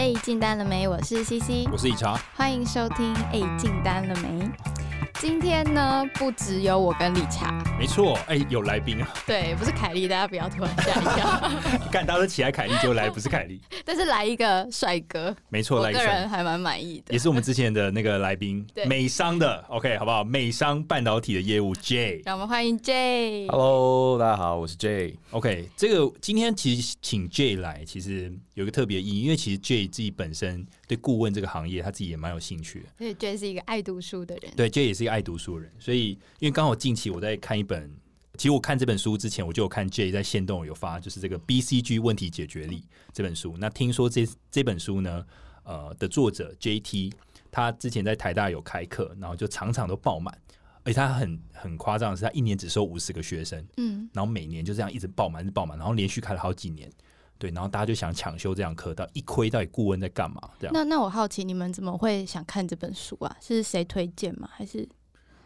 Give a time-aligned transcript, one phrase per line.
[0.00, 0.88] 哎，进单了没？
[0.88, 3.14] 我是西西我是以茶，欢迎收听。
[3.34, 4.50] 哎，进单了没？
[5.20, 9.08] 今天呢，不只有我跟理查，没错，哎，有来宾啊。
[9.26, 11.50] 对，不是凯莉，大家不要突然吓一跳。
[11.92, 20.24] 干，大家都起来，凯莉就来，不是凯莉， 但是来一个帅哥，没错，来一个人还蛮满意的，也是我们之前的那个来宾， 美商的，OK，好不好？
[20.24, 23.46] 美商半导体的业务 J，让我们欢迎 J。
[23.48, 35.72] Hello，大家好，我是 J，OK，这个今天其实请 J 来，其实有一个特别意义，因为其实 J 自己本身对顾问这个行业，他自己也蛮有兴趣的，对，J 是一个爱读书的人，对，J 也是一个爱读书的人。
[35.78, 37.88] 所以，因为刚好近期我在看一本，
[38.36, 42.82] 其实我看这本书之前，我就有看 J 在线动有发，就是这个 BCG 问题解决力
[43.12, 43.54] 这本书。
[43.56, 45.24] 那听说这这本书呢，
[45.62, 47.12] 呃的作者 JT，
[47.52, 50.36] 他之前在台大有开课，然后就场场都爆满，
[50.82, 56.90] 而且他很很夸张的是，他一年只收五十个学生，嗯，然后每年就这样一直爆满，是爆满，然后连续开了好几年，
[57.40, 60.40] 对，然后大家就想抢修这样课，到一亏到底顾问在干嘛？
[60.60, 60.74] 这样。
[60.74, 63.34] 那那我好奇，你们怎么会想看这本书啊？
[63.40, 64.46] 是谁推荐吗？
[64.52, 64.86] 还是？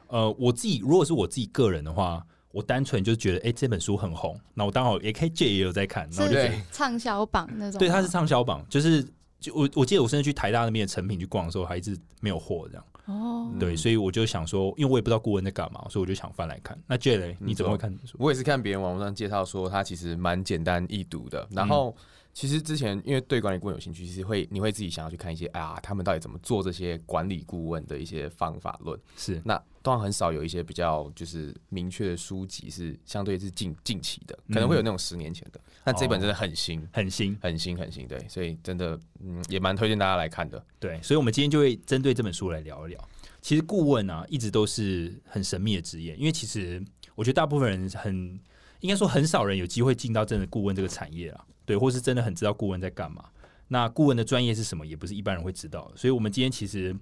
[0.09, 6.41] 呃，我自己如果是我自己个人的话，我单纯就觉得，哎，这本书很红，那我刚好 AKJ 也有在看，然后就
[6.73, 7.79] 畅销榜那种。
[7.79, 9.07] 对，它是畅销榜，就是
[9.39, 12.85] 就我我记得我甚至去台大那边的成品去逛的时候，还一直没有货这样。
[13.07, 16.79] 哦，对，所以我就想说，因为我也不知道顾问在干嘛，所以我就想翻来看。
[16.87, 18.17] 那 J 雷，你怎么会看书？
[18.19, 21.95] 我也是看别人网络上介绍说，它其实蛮简单易读的，然后。
[22.35, 29.01] 其实之前因为对管理顾问有兴趣，其实会你会自己想要去看一些啊，他们到底怎么做这些管理顾问的一些方法论。
[29.17, 35.61] 是那当然很少有一些比较就是明确的书籍是相对是近近期的，可能会有那种十年前的。
[35.85, 38.09] 那这本真的很新，很新，很新，很新。
[38.09, 40.61] 对，所以真的嗯也蛮推荐大家来看的。
[40.81, 43.09] 对，所以我们今天就会针对这本书来聊一聊。
[43.41, 46.83] 其实顾问啊一直都是很神秘的职业，因为其实
[47.15, 48.41] 我觉得大部分人很
[48.85, 51.45] 应该说很少人有机会进到真的顾问这个产业啊。
[51.65, 53.25] 对，或是真的很知道顾问在干嘛？
[53.69, 55.91] 那顾问的专业是什么，也不是一般人会知道。
[55.97, 56.95] 所以，我们今天其实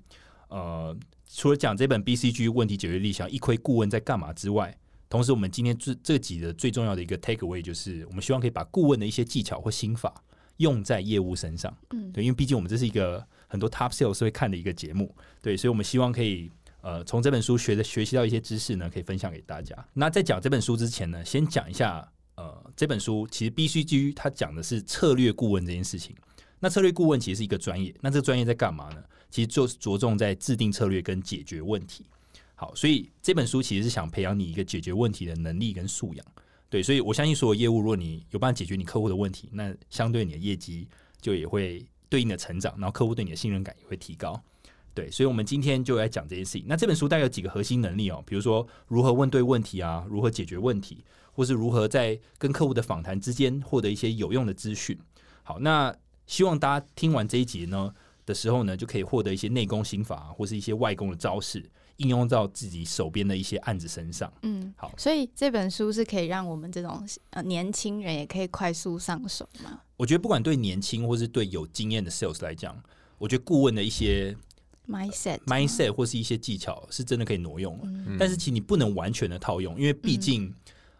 [0.47, 0.97] 呃，
[1.29, 4.79] 除了讲这本 BCG 问题解决力，想一窥顾问在干嘛之外，
[5.09, 10.15] 同时，我们今天这这集的最重要的一个 take away 就是，我们希望可以把顾问的一些技巧或心法
[10.59, 11.77] 用在业务身上。
[11.91, 16.48] 嗯，对，因为毕竟我们这是一个很多 top sales 会看的一个节目，对，所以我们希望可以
[16.83, 19.75] 呃，从这本书学的学习到一些知识呢，可以分享给大家。
[19.95, 22.07] 那在讲这本书之前呢，先讲一下。
[22.35, 26.17] 呃，这本书其实 BCG 它讲的是策略顾问这件事情。
[26.59, 29.05] 那策略顾问其实是一个专业，那这个专业在干嘛呢？
[29.29, 32.07] 其实就是着重在制定策略跟解决问题。
[32.55, 36.27] 好，所以这本书其实是想培养你一个解决问题的能力跟素养。
[36.71, 40.89] 对，所以我相信所有业务，如果你有办法解决你客户的问题，那相对你的业绩
[41.21, 44.42] 就也会对应的成长，然后客户对你的信任感也会提高。
[44.95, 46.64] 对，所以我们今天就来讲这件事情。
[46.67, 51.05] 那这本书大概有几个核心能力哦，比如说如何问对问题啊，如何解决问题。
[51.35, 54.98] 或是如何在跟客户的访谈之间获得一些有用的资讯？
[55.42, 55.91] 好，那
[56.27, 57.91] 希望大家听完这一集呢
[58.27, 61.64] 的时候呢，就可以获得一些内功心法，或是一些外功的招式，
[61.97, 64.30] 应用到自己手边的一些案子身上。
[64.42, 69.80] 嗯，好，所以这本书是可以让我们这种呃年轻人也可以快速上手吗？
[69.97, 72.79] 我觉得不管对年轻或是对有经验的 sales 来讲，
[73.17, 74.36] 我觉得顾问的一些
[74.92, 77.79] mindset mindset 或是一些技巧是真的可以挪用，
[78.19, 80.55] 但是其实你不能完全的套用，因为毕竟。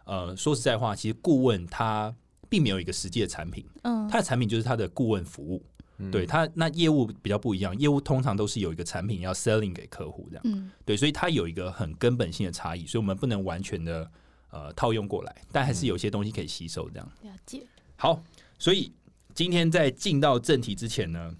[0.05, 2.13] 呃，说实在话，其实顾问他
[2.49, 5.63] 并没有一个实际的产品，嗯，他的产品就是他的顾问服务，
[6.11, 14.11] 对他那业务比较不一样，业务通常都是有一个产品要 selling 给客户这样，嗯，对，所以他有一个很根本性的差异，所以我们不能完全的
[14.49, 17.11] 呃套用过来，但还是有些东西可以吸收这样。
[17.21, 17.65] 了解。
[17.95, 18.21] 好，
[18.59, 18.91] 所以
[19.33, 21.33] 今天在进到正题之前呢，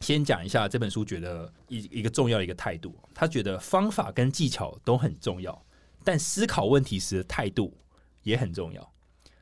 [0.00, 5.64] 先讲一下这本书觉得一一个重要的一个态度，他觉得方法跟技巧都很重要，
[6.04, 7.74] 但思考问题时的态度。
[8.22, 8.92] 也很重要，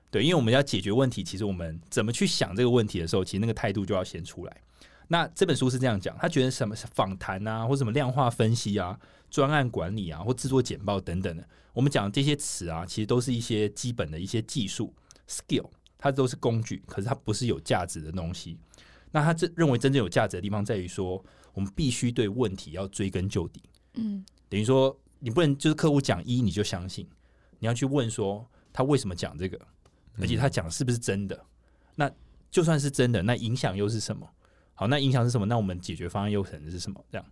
[0.09, 4.57] 对，因为我们要解决问题，其实我们怎么去想这个问题的时候，其实那个态度就要先出来。
[5.09, 8.97] 那这本书是这样讲，他觉得什么访谈啊，或什么量化分析啊、
[9.29, 14.95] 专案管理啊，或制作简报等等的，我们讲这些词啊，其实都是一些基本的一些技术
[15.29, 15.69] skill，
[15.99, 18.57] 它都是工具，可是它不是有价值的东西。
[19.11, 21.25] 那他这认为真正有价值的地方在于说，
[21.55, 23.63] 我们必须对问题要追根究底。
[23.95, 27.09] 嗯，等于说你不能就是客户讲一你就相信，
[27.59, 28.49] 你要去问说。
[28.71, 29.59] 他为什么讲这个？
[30.21, 31.45] 而且他讲是不是真的？
[31.97, 32.09] 那
[32.49, 34.29] 就算是真的，那影响又是什么？
[34.75, 35.45] 好，那影响是什么？
[35.47, 37.05] 那我们解决方案又可能是什么？
[37.11, 37.27] 这样，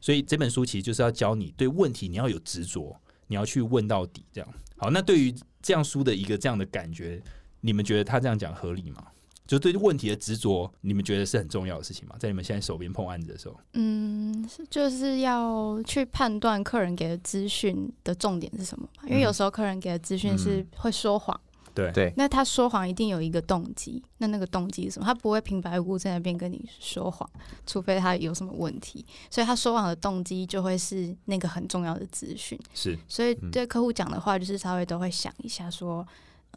[0.00, 2.96] 所以这本书其实就是要教你对问题你要有执着，
[3.26, 4.24] 你要去问到底。
[4.30, 7.20] 这样，好，那对于这样书的一个这样的感觉，
[7.60, 9.04] 你们觉得他这样讲合理吗？
[9.52, 12.16] 就对问题的执着，你们觉得是很重要的事情吗？
[12.18, 21.38] 在你们现在手边碰案子的时候，嗯，就是要去判断客人给的资讯的重点是什么因为有时候客人给的资讯是会说谎，
[21.74, 25.04] 对对那他说谎一定有一个动机，那那个动机是什么？
[25.04, 27.28] 他不会平白无故在那边跟你说谎，
[27.66, 29.04] 除非他有什么问题。
[29.28, 32.58] 所以他说谎的动机就会是那个很重要的资讯。
[32.72, 35.98] 是所以对客户讲的话，就是稍微都会想一下说。
[35.98, 36.06] 呃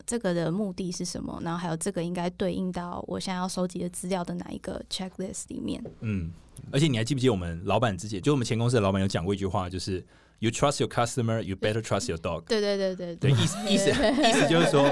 [0.05, 1.39] 这个的目的是什么？
[1.43, 5.83] 然后还有这个应该对应到我想要收集的资料的哪一个 checklist 里面？
[6.01, 6.31] 嗯，
[6.71, 10.05] 而且你还记不记得我们老板之前，就我们前公司的老板有讲过一句话，就是
[10.39, 12.43] “You trust your customer, you better trust your dog”。
[12.47, 14.85] 对对对对对，意思 意思意思就是说，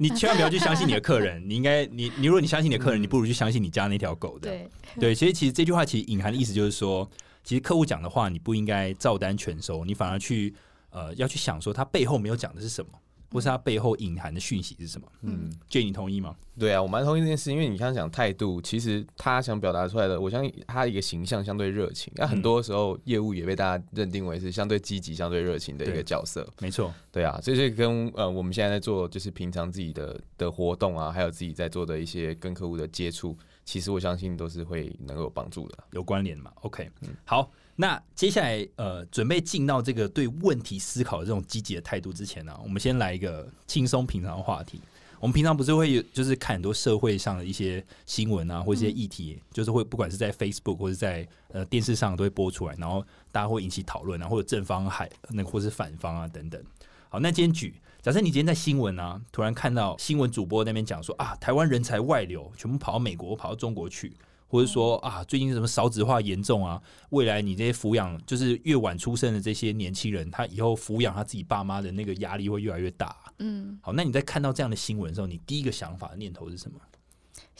[0.00, 4.50] 你千万不要去相信你的客人，你应该你你如果你相信你的客人，你不如去相信你家那条狗的。
[4.50, 4.68] 对
[5.00, 7.08] 对，其实其实这句话其实隐含的意思就是说，
[7.42, 10.54] 其实客户讲的话你不应该照单全收，你反而去
[10.90, 12.92] 呃要去想说他背后没有讲的是什么，
[13.32, 15.06] 或是他背后隐含的讯息是什么。
[15.22, 16.36] 嗯，J，你同意吗？
[16.58, 26.46] 对啊，我蛮同意这件事，因为你刚刚讲态度，其实他想表达出来的，我相信他一个形象相对热情，那很多时候业务也被大家认定为是相对积极、相对热情的一个角色。
[26.60, 33.34] 没错，对啊，这是跟呃我们现在在做就是平常自己的的活动啊，还有自己在做的一些跟客户的接触，
[33.64, 35.78] 其实我相信都是会能够有帮助的。
[35.92, 44.80] 有关联嘛？OK，、嗯好，那接下来呃，准备进到这个对问题思考的这种积极的态度之前呢、我们先来一个轻松平常的话题。
[45.18, 56.60] 我们平常不是会有就是看很多社会上的一些新闻啊，或者一些议题，就是会不管是在 Facebook 或者在呃电视上都会播出来，然后大家会引起讨论啊，或者正方海那个或是反方啊等等。
[57.08, 64.12] 好，那今天举假设你今天在新闻啊，突然看到新闻主播那边讲说啊，台湾人才外流，全部跑到美国、跑到中国去，
[64.52, 66.78] 或者说啊，最近什么少子化严重啊，
[67.08, 73.16] 未来你这些抚养就是越晚出生的这些年轻人，他以后抚养他自己爸妈的那个压力会越来越大。
[73.38, 76.78] 嗯，好，那你在看到这样的新闻的时候，你第一个想法念头是什么？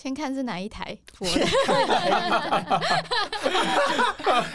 [0.02, 1.46] 先看是哪一台播的，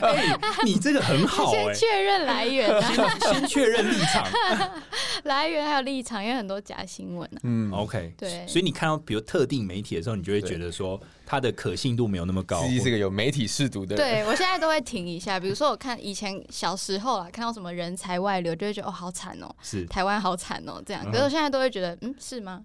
[0.01, 4.27] 哎、你这个很好哎、 先确认来源啊，先先确认立场。
[5.23, 7.39] 来源还有立场，因为很多假新闻啊。
[7.43, 12.61] 嗯，OK，对所以你看到比如特定媒体的时候，你就会觉得说它的可信度没有那么高。
[12.63, 14.05] 自己是个有媒体试读的人。
[14.05, 21.09] 对我现在都会停一下，比如说我看以前小时候啊，看到什么人才外流，就会觉得哦好惨哦，是台湾好惨哦这样。
[21.09, 22.63] 可是我现在都会觉得，嗯，是吗？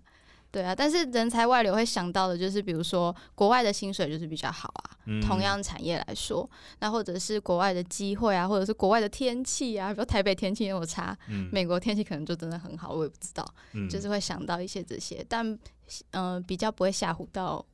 [0.53, 5.19] 对啊，但是人才外流会想到的就是，比如说国外的薪水就是比较好啊，嗯。
[5.23, 6.49] 同样产业来说，
[6.81, 13.89] 那或者是国外的机会啊，或者是国外的天气啊，比如台北天气那么差，嗯美国天气可能就真的很好，我也不知道，嗯。
[13.89, 15.47] 就是会想到一些这些，但
[16.11, 17.65] 嗯、呃比较不会吓唬到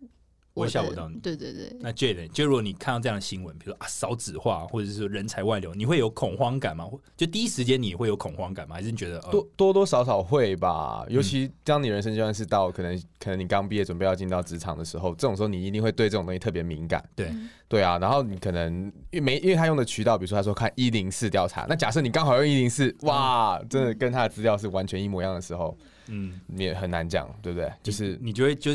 [0.58, 2.28] 我的吓唬到你对对对，那 J 呢？
[2.28, 6.84] 就如果你看到这样的新闻，比如说啊少子化，或者是说人才外流，你会有恐慌感吗？
[7.16, 8.76] 就第一时间你会有恐慌感吗？
[8.76, 17.02] 还是你觉得呃多多多少少会吧，尤其当你人生阶段是到可能可能你刚毕业准备要进到职场的时候，这种时候你一定会对这种东西特别敏感。
[17.14, 17.32] 对
[17.68, 25.76] 对啊，然后你可能因为没因为他用的渠道，比如说他说看一零四调查，那假设你刚好用一零四，哇，真的跟他的资料是完全一模一样的时候，
[26.06, 27.70] 嗯，你也很难讲，对不对？
[27.82, 28.72] 就是你就会就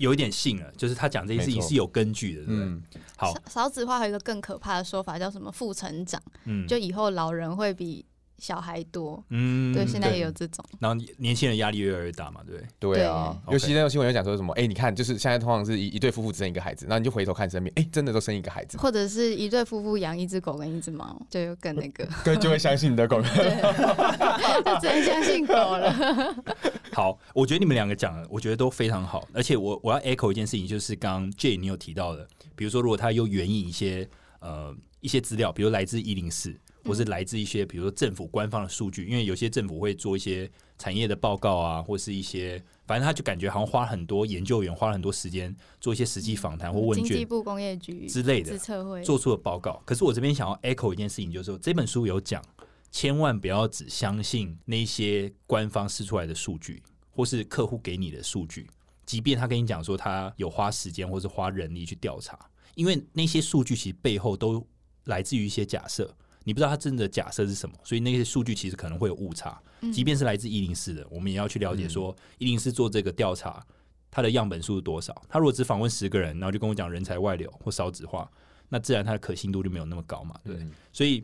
[0.00, 2.64] 有一点信了，就是他讲这件事情是有根据的，对不对？
[2.64, 2.82] 嗯，
[3.16, 3.34] 好。
[3.34, 8.02] 少，少子化还有一个更可怕的说法，叫什么负成长，嗯，就以后老人会比
[8.40, 9.22] 小孩多。
[9.28, 10.64] 嗯对，现在也有这种。
[10.80, 12.98] 然后年轻人压力越来越大嘛，对不对？
[12.98, 23.20] 对啊，对尤其那种新闻有讲说什么，哎、你看，就是现在通常是一一对夫妇只生一个孩子，然后你就回头看身边，哎、真的都生一个孩子，或者是一对夫妇养一只狗跟一只猫，就有更那个，对，就会相信你的狗。
[23.30, 26.34] 就只能相信狗了。
[26.92, 34.08] 好，我觉得你们两个讲的，我觉得都非常好，而且我我要 echo 一件事情，就是刚刚 J 你有提到的，比如说如果他又援引一些
[34.40, 48.56] 呃一些资料，比如来自一零四，或是来自一些比如说政府官方的数据，因为有些政府会做一些产业的报告啊，或是一些反正他就感觉好像花很多研究员花了很多时间做一些实际访谈或问卷经济部工业局之类的
[49.04, 49.82] 做出的报告。
[49.84, 52.42] 可是我这边想要 echo 一件事情，就是说这本书有讲，
[52.90, 58.66] 千万不要只相信那些官方试出来的数据，或是客户给你的数据，
[59.04, 62.38] 即便他跟你讲说他有花时间或是花人力去调查，
[62.74, 64.66] 因为那些数据其实背后都
[65.04, 66.14] 来自于一些假设。
[66.50, 69.56] 你不知道他真的假设是什么，所以那些数据其实可能会有误差。
[69.82, 73.64] 嗯即便是来自一零四的，我们也要去了解说一零四做这个调查，
[74.10, 75.14] 它的样本数是多少。
[75.28, 78.28] 他如果只访问十个人，然后就跟我讲人才外流或少子化，
[78.68, 80.66] 那自然它的可信度就没有那么高嘛，对不对。
[80.66, 81.22] 嗯所以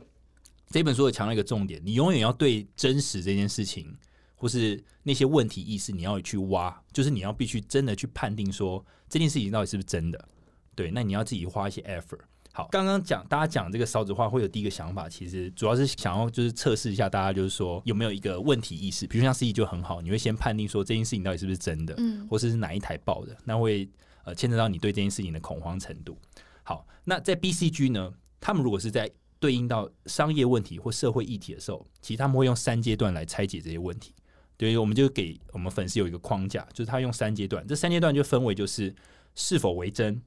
[0.70, 3.92] 这本书也强调一个重点，你永远要对真实这件事情，
[4.36, 10.28] 或是那些问题意识，你要去挖，就是你要必须真的去判定说这件事情到底是不是真的。
[10.76, 12.20] 对，那你要自己花一些 effort。
[12.56, 19.06] 好，刚刚讲大家讲这个少子化会有第一个想法，其实主要是想要就是测试一下大家，就是说有没有一个问题意识。
[19.06, 23.86] 比如像 C 就很好，你会先判定说这件事情到底是不是真的，嗯或是是哪一台报的，那会
[24.24, 26.16] 呃牵扯到你对这件事情的恐慌程度。
[26.62, 28.10] 好，那在 BCG 呢，
[28.40, 34.14] 他们如果是在对应到商业问题或社会议题的时候，其实他们会用三阶段来拆解这些问题。
[34.56, 38.94] 对，我们就给我们粉丝有一个框架，就是他用三阶段，这三阶段就分为就是
[39.34, 40.22] 是否为真，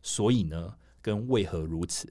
[0.00, 0.72] 所以呢，
[1.02, 2.10] 跟为何如此。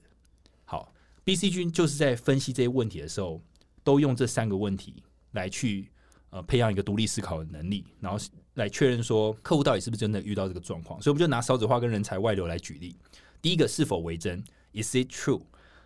[0.64, 0.92] 好
[1.24, 3.40] ，B、C 君就是在分析这些问题的时候，
[3.82, 5.90] 都用这三个问题来去
[6.30, 8.18] 呃培养一个独立思考的能力，然后
[8.54, 11.00] 来确认说客户到底是不是真的遇到这个状况。
[11.02, 12.94] 所以我们就拿少子化跟人才外流来举例。
[13.40, 15.42] 第一个是否为真？Is it true？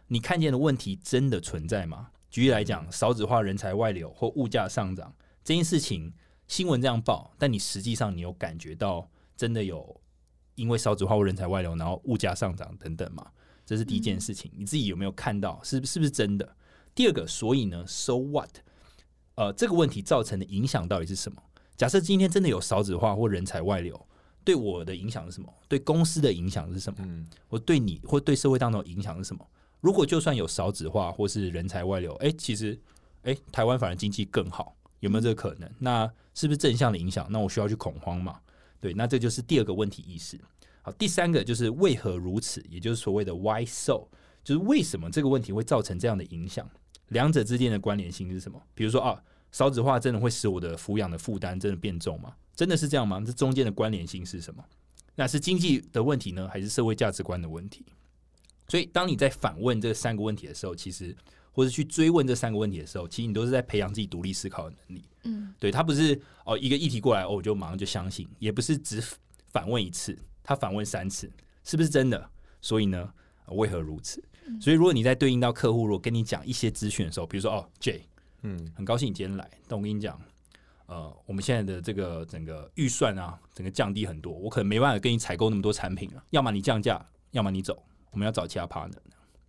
[0.09, 2.11] 你看见的问题真的存在吗？
[2.31, 6.13] 举例来讲，少子化、人才外流或物价上涨这件事情，
[6.47, 10.01] 新闻这样报，但你实际上你有感觉到真的有
[10.57, 13.27] 因为少子化或人才外流，然后物价上涨等等嘛？
[13.65, 15.61] 这是第一件事情，你自己有没有看到？
[15.63, 16.57] 是是不是真的？
[16.95, 18.51] 第二个，所以呢，So what？
[19.35, 21.43] 呃，这个问题造成的影响到底是什么？
[21.77, 24.07] 假设今天真的有少子化或人才外流，
[24.45, 25.53] 对我的影响是什么？
[25.69, 26.99] 对公司的影响是什么？
[27.03, 29.47] 嗯，我对你或对社会当中的影响是什么？
[29.81, 32.79] 如果就算有少子化或是人才外流，哎、其实
[33.25, 35.71] 哎、台湾反而经济更好，有没有这个可能？
[35.81, 37.27] 那是不是正向的影响？
[37.29, 38.41] 那我需要去恐慌嘛？
[38.80, 40.38] 对，那这就是第二个问题意识。
[40.83, 44.06] 好，第三个就是为何如此，也就是所谓的 why so，
[44.45, 46.68] 就是为什么这个问题会造成这样的影响？
[47.09, 48.61] 两者之间的关联性是什么？
[48.75, 52.35] 比如说啊，少子化真的会使我的抚养的负担真的变重吗？
[52.54, 53.23] 真的是这样吗？
[53.25, 54.64] 这中间的关联性是什么？
[55.14, 57.85] 那是经济的问题呢，还是社会价值观的问题？
[58.68, 61.16] 所以，当你在反问这三个问题的时候，其实
[61.57, 65.03] 或者去追问这三个问题的时候，其实你都是在培养自己独立思考的能力。
[65.23, 69.03] 嗯对他不是哦一个议题过来哦我就马上就相信，也不是只
[69.53, 71.33] 反问一次，他反问三次，
[71.65, 72.31] 是不是真的？
[72.61, 73.11] 所以呢，
[73.47, 74.23] 呃为何如此？
[74.61, 78.07] 所以如果你在对应到客户，如果跟你讲一些资讯的时候，比如说哦 J，
[78.43, 80.21] 嗯，很高兴你今天来，但我跟你讲，
[80.85, 88.99] 呃，我们现在的这个整个预算啊，整个降低很多，我可能没办法跟你采购那么多产品了，要么你降价，要么你走，我们要找其他 partner。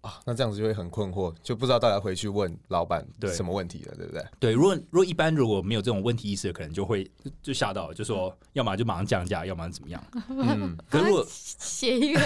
[0.08, 4.24] 啊，那这样子就会很困惑，就不知道大家回去问老板对什么问题了，对不对？
[4.40, 10.02] 对，如果如果一般如果没有这种问题意识的，可能就会就就吓到了，就说要么就马上降价，要么怎么样。
[10.30, 12.22] 嗯，可是我写一个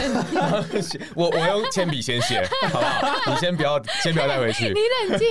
[1.15, 3.17] 我我用铅笔先写，好不好？
[3.33, 4.65] 你先不要，先不要带回去。
[4.65, 5.27] 你冷静，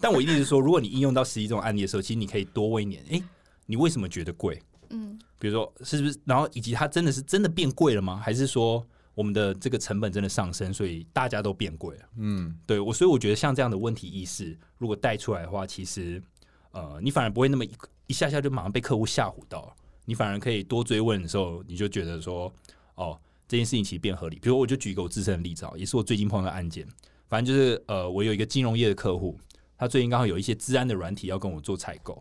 [0.00, 3.22] 但我一定是说，如果你应用到实际这种案例的时候，其实你可以多问一点，诶，
[3.66, 4.60] 你为什么觉得贵？
[4.88, 8.20] 嗯比如说是不是，然后以及它真的是真的变贵了吗？
[8.22, 12.02] 还是说我们的这个成本真的上升，所以大家都变贵了？
[12.16, 16.22] 嗯，对我，所以我觉得像这样的问题意识，如果带出来的话，其实
[16.70, 17.70] 呃，你反而不会那么一
[18.06, 22.52] 一下下就马上被客户吓唬到，你反而可以多追问的时候，你就觉得说，
[22.94, 24.38] 哦，这件事情其实变合理。
[24.40, 26.86] 比如我就举一个我自身的例子啊，也是我最近碰到的案件，
[27.28, 29.38] 反正就是呃，我有一个金融业的客户，
[29.76, 32.18] 他最近刚好有一些治安的软体要跟我做采购。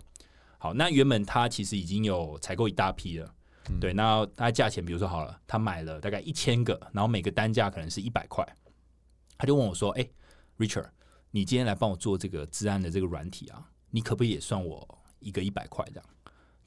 [0.58, 3.34] 好，那原本他其实已经有采购一大批了。
[3.80, 8.46] 对，那他价钱，比如说好了，他买了大概一千个，然后每个单价可能是一百块，
[9.38, 10.02] 他就问我说：“哎、
[10.58, 10.92] r i c h a r d
[11.32, 14.88] 你今天来帮我做这个治安的这个软体啊，你可不可以也算我
[15.20, 16.06] 一个一百块这样？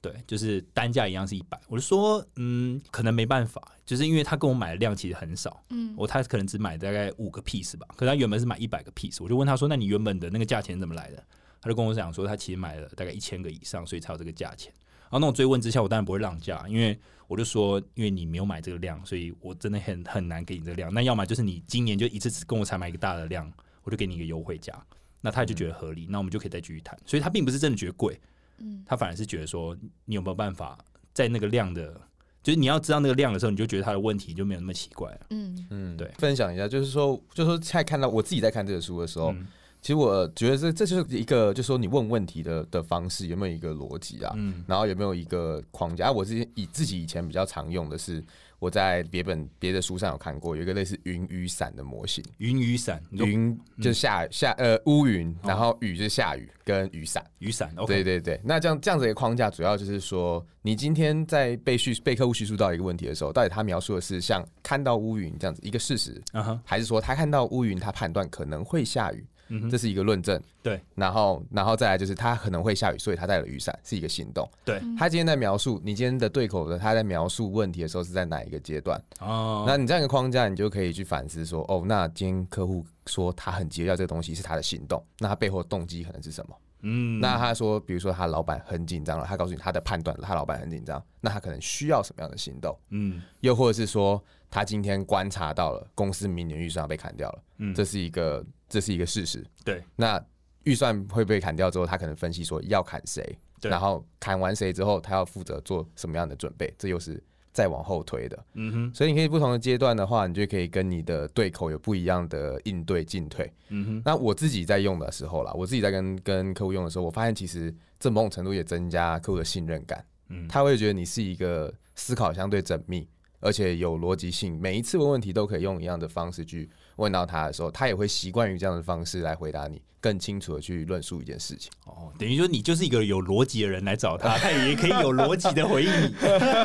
[0.00, 1.58] 对，就是单价一样是一百。
[1.68, 11.24] 我就说，嗯，可能没办法，就是因为他跟我买的量其实很少，嗯我他可能只买大概五个 piece 吧，可是他原本是买一百个 piece，我就问他说，那你原本的那个价钱怎么来的？
[11.60, 14.70] 他就跟我讲说，他其实买了大概一千个以上，所以才有这个价钱。
[15.14, 20.92] 然后那种追问之下，我当然不会让价，因为我就说，因为你没有买这个量，所以我真的很很难给你这个量。
[20.92, 23.48] 那要么就是你今年就一次只跟我才买一个大的量，
[23.84, 24.74] 我就给你一个优惠价，
[25.20, 26.98] 那他就觉得合理，那我们就可以再继续谈。
[27.06, 28.20] 所以他并不是真的觉得贵，
[28.58, 30.76] 嗯他反而是觉得说，你有没有办法
[31.12, 31.94] 在那个量的，
[32.42, 35.20] 就是你要知道那个量的时候，你就觉得他的问题就没有那么奇怪了。
[35.30, 39.46] 嗯嗯，对分享一下，就是说，就是说，在看到我自己在看这个书的时候，嗯
[39.84, 44.32] 其实我觉得这这就是一个，就是说你问问题的的方式有没有一个逻辑啊？
[44.34, 46.06] 嗯然后有没有一个框架？
[46.06, 48.24] 啊、我自己以自己以前比较常用的是，
[48.58, 52.24] 我在别本别的书上有看过，有一个类似云雨伞的模型。
[52.38, 57.22] 云雨伞，云就是下下呃乌云，然后雨就是下雨跟雨伞。
[57.40, 70.40] 雨伞对对对，那这样这样子的一个框架，主要就是说，你今天在被叙被客户叙述到一个问题的时候，到底他描述的是像看到乌云这样子一个事实，嗯哼，还是说他看到乌云，他判断可能会下雨，嗯，这是一个论证。
[70.62, 74.48] 对，然后然后再来就是他可能会下雨，所以他带了雨伞，是一个行动。
[74.64, 79.02] 对，他今天在描述你今天的对口的，他在描述问题的时候是在哪一个阶段？
[79.20, 86.56] 哦，那你这样一个框架，你就可以去反思说，哦，那今天客户说他很急要这个东西是他的行动，那他背后的动机可能是什么？
[86.86, 92.78] 嗯，那他说，比如说他老板很紧张了，他告诉你他的判断，他老板很紧张，那他可能需要什么样的行动？
[92.90, 94.22] 嗯又或者是说，
[94.54, 99.44] 他今天观察到了公司明年预算要被砍掉了，嗯，这是一个这是一个事实。
[99.64, 100.24] 对那
[100.62, 107.20] 预算会被砍掉之后，他可能分析说要砍谁，然后砍完谁之后，他要负责做什么样的准备，这又是
[107.52, 108.44] 再往后推的。
[108.52, 113.52] 嗯哼，所以你可以不同的阶段的话，你就可以跟你的对口有不一样的应对进退。
[113.70, 120.06] 嗯哼，那我自己在用的时候啦，我自己在跟跟客户用的时候，我发现其实这某种程度也增加客户的信任感。
[120.28, 123.06] 嗯，他会觉得你是一个思考相对缜密，
[123.44, 131.70] 而且有逻辑性，每一次问问题都可以用一样的方式去问到他的时候，他也会习惯于这样的方式来回答你，更清楚的去论述一件事情。
[131.84, 136.14] 哦，等于说你就是一个有逻辑的人来找他，他也可以有逻辑的回应你。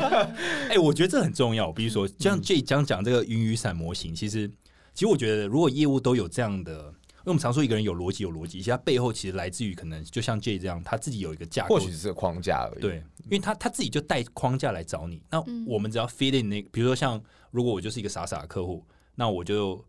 [0.71, 1.69] 哎、我觉得这很重要。
[1.69, 4.47] 比如说，像 J 讲讲这个云雨伞模型，其实
[4.93, 6.98] 其实我觉得，如果业务都有这样的，因
[7.29, 12.81] 为我们常说一个人有逻辑有逻辑，其实他背后其实来自于可能就像 J 这样，他自己有一个架构或许是个框架而已。
[12.81, 17.21] 对，因为他他自己就带框架来找你，那嗯我们只要 fit in 那个，比如说像
[17.51, 18.83] 如果我就是一个傻傻的客户，
[19.15, 19.83] 那我就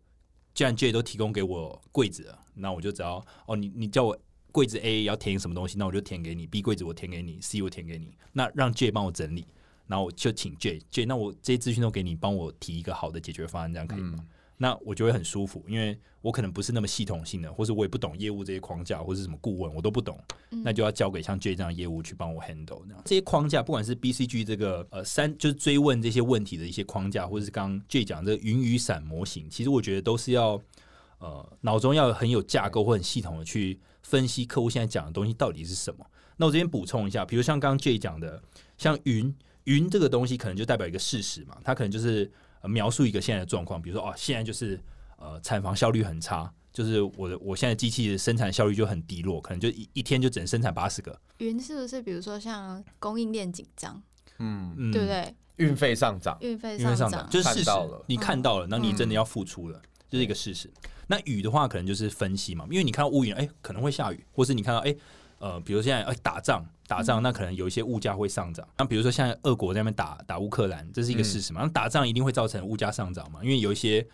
[0.53, 4.17] 既然 J 都提供给我柜子了，那我就只要哦，你你叫我
[4.51, 9.47] 柜子 A 要填什么东西，那我就填给你，B 柜子我填给你，C 我填给你，那让 J 帮我整理，
[9.87, 14.25] 然后我就请 J J，那我这些资讯都给你，帮我提一个好的解决方案，这样可以吗？
[14.61, 20.19] 那我就会很舒服，因为我可能不是那么系统性的，或是我也不懂业务这些框架，或是什么顾问我都不懂，
[20.51, 23.01] 那就要交给像 J 这样的业务去帮我 handle 这样。
[23.03, 30.61] 这些框架，不管是 BCG 这个呃三，就是追问这些问题的一些框架，或者是刚刚 J 讲这个云雨伞模型，其实我觉得都是要
[31.17, 36.05] 呃脑中要很有架构或很系统的去分析客户现在讲的东西到底是什么。
[36.37, 38.39] 那我这边补充一下，比如像刚刚 J 讲的，
[38.77, 44.79] 像云云这个东西，可能就代表一个事实嘛，它可能就是、呃描述一个现在的状况，比如说哦，现在就是
[45.17, 46.51] 呃产房效率很差。
[46.73, 54.01] 就是我的，我现在机器的生产效率就很低落，可能就一一天就只能生产八十个，云是不是比如说像供应链紧张，
[54.39, 55.35] 嗯，嗯，对不对？
[55.57, 60.71] 运费上涨，运费因为上涨涨，就是事实看到了，你看到了，那你真的要付出了，这是一个事实。
[61.07, 64.95] 那雨的话，可能就是分析嘛，因为你看到乌云，哎、可能会下雨，或是你看到，哎、
[65.39, 68.67] 呃，比如现在哎、打仗，打仗，那可能有一些物价会上涨。
[68.77, 71.61] 那比如说像俄国在那边打打乌克兰，这是一个事实嘛？
[71.61, 73.41] 那打仗一定会造成物价上涨嘛？
[73.41, 74.05] 因为有一些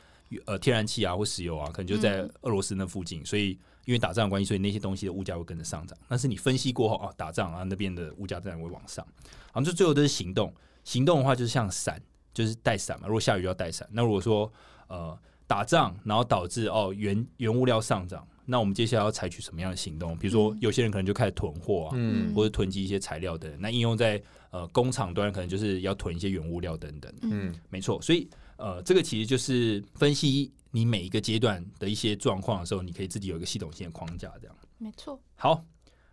[0.46, 5.98] 呃天然气啊或石油啊，可能就在嗯俄罗斯那附近，所以因为打仗的关系，所以那些东西的物价会跟着上涨。
[6.08, 9.04] 但是你分析过后啊，打仗啊那边的物价自然会往上。
[9.52, 10.54] 好，就最后都是行动。
[10.84, 12.00] 行动的话，就是像伞，
[12.32, 13.08] 就是带伞嘛。
[13.08, 13.90] 如果下雨就要带伞。
[13.92, 14.52] 那如果说
[14.88, 20.18] 呃打仗，然后导致哦原原物料上涨，那我们接下来要采取什么样的行动？
[20.18, 23.54] 比如说有些人可能就开始囤货啊，嗯或者囤积一些材料等。
[23.60, 27.14] 那应用在呃工厂端，可能就是要囤一些原物料等等。
[27.24, 34.56] 嗯没错，所以呃，这个其实就是分析你每一个阶段的一些状况的时候，你可以自己有一个系统性的框架，这样。
[34.78, 35.66] 没错，好，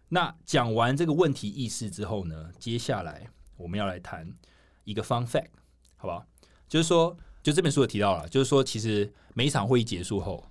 [0.08, 4.28] 那讲完这个问题意识之后呢，接下来我们要来谈
[4.82, 5.50] 一个 fun fact，
[5.96, 6.26] 好不好？
[6.68, 10.44] 就是说，就这本书也提到了，就是说，其实每一场会议结束后，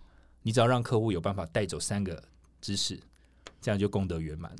[0.43, 2.21] 你只要让客户有办法带走三个
[2.61, 2.99] 知识，
[3.61, 4.55] 这样就功德圆满。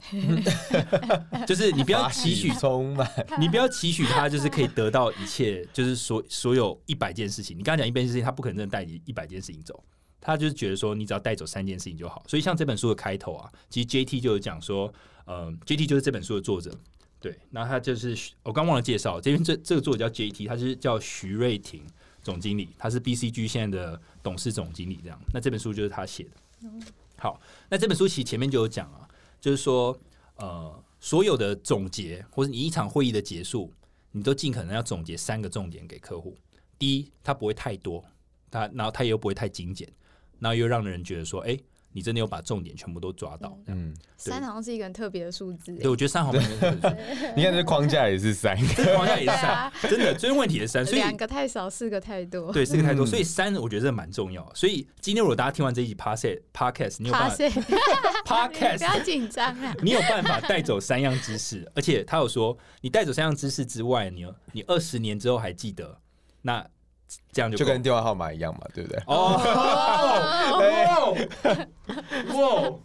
[1.46, 3.08] 就是你不要期许充满，
[3.40, 7.58] 你不要期许他就是可以得到一切，就是所所有一百件事情。
[7.58, 9.84] 你刚刚讲一百件事情，他不可能真的带你一百件事情走，
[10.22, 12.24] 他就是觉得说你只要带走三件事情就好。
[12.28, 14.94] 所以像这本书的开头啊，其实 JT 就有讲说，
[15.26, 16.74] 呃，JT 就是这本书的作者，
[17.20, 21.84] 对，那他就是我刚忘了介绍，这边这这个作者叫 JT，他是叫徐瑞婷
[22.24, 25.20] 总经理，他是 BCG 现在的董事总经理这样。
[25.34, 26.32] 那这本书就是他写的。
[27.18, 29.08] 好，那这本书其实前面就有讲啊，
[29.40, 29.98] 就是说，
[30.38, 33.72] 呃，所有的总结或者你一场会议的结束，
[34.12, 36.36] 你都尽可能要总结三个重点给客户。
[36.80, 38.04] 第一，它不会太多，
[38.50, 39.88] 它然后它又不会太精简，
[40.40, 41.58] 然后又让人觉得说，哎、
[41.94, 43.58] 你真的有把重点全部都抓到。
[43.68, 46.98] 嗯，三好像是一个很特别的数字，对，我觉得三好蛮有特色
[47.38, 52.52] 你看这框架也是三， 这框架也是三真的最问问题也是三，所以两个太少，四个太多。
[52.52, 54.50] 对四个太多，嗯所以三我觉得这蛮重要。
[54.54, 57.36] 所以今天如果大家听完这一集 podcast podcast，你有办法，
[58.26, 59.76] 不 podcast 要紧张啊！
[59.82, 65.98] 你有办法带走三样知识，而且他有说，你带走三样知识之外，你你二十年之后还记得，
[66.42, 66.66] 那
[67.32, 69.02] 这样就就跟电话号码一样嘛，对不对？
[69.08, 69.38] 哦，
[72.34, 72.80] 哇，哇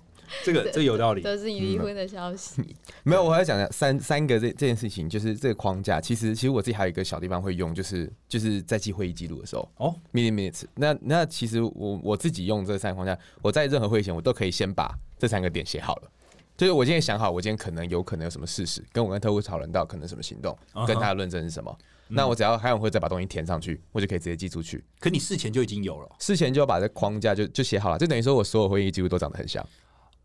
[0.44, 2.62] 这个这个有道理，这是你离婚的消息。
[3.02, 6.00] 没有，我还要讲讲三三个这这件事情，就是这个框架。
[6.00, 10.64] 其实其实我自己还有一个小地方会用，就是就是在记会议记录的时候哦 minutes。
[10.74, 16.10] 那那其实我我自己用这三个框架，我在任何会议前我都可以先把这三个点写好了。
[16.58, 20.54] 就是我今天想好，我今天可能有可能有什么事实，跟我跟特务讨论到可能什么行动
[20.86, 21.74] 跟他的论证是什么。
[22.08, 24.84] 那我只要开完会再把东西填上去，我就可以直接寄出去。
[24.98, 29.64] 可你事前就已经有了事前就要把这框架就就写好了，就等于说我所有会议记录都长得很像。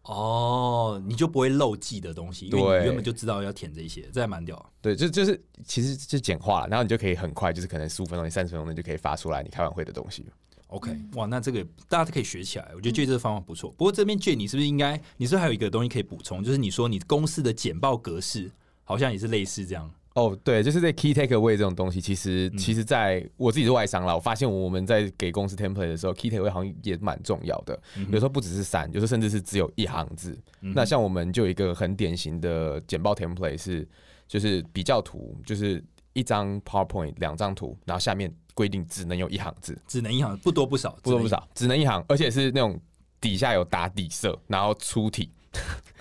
[0.04, 4.70] 哦，你就不会漏记的东西，因为你原本就知道要填这些，这还蛮屌。
[4.82, 10.26] 对，就就是其实就简化了，然后你就可以很快，就是可能十五分钟、三十分钟，你就可以发出来你开完会的东西。
[10.68, 13.72] OK，哇，那这个大家都可以学起来，我觉得 J 这个方法不错。
[13.72, 18.52] 不过这边借你是不是应该，你是不是还有一个东西可以补充，就是你说你公司的简报格式
[18.84, 19.90] 好像也是类似这样。
[20.16, 27.80] 哦，对，就是这 key takeaway 这种东西，其实、嗯其实在我自己是外商啦，我发现我们在给公司 template 的时候，key takeaway 好像也蛮重要的。
[27.96, 30.38] 嗯有时候不只是三，有时候甚至是只有一行字。
[30.62, 33.88] 嗯那像我们就有一个很典型的简报 template 是，
[34.28, 42.80] 就是比较图，就是一张 PowerPoint 两张图，然后下面规定只能有一行字，只能一行，不多不少，不多不少，只能一行，而且是那种
[43.20, 45.32] 底下有打底色，然后粗体，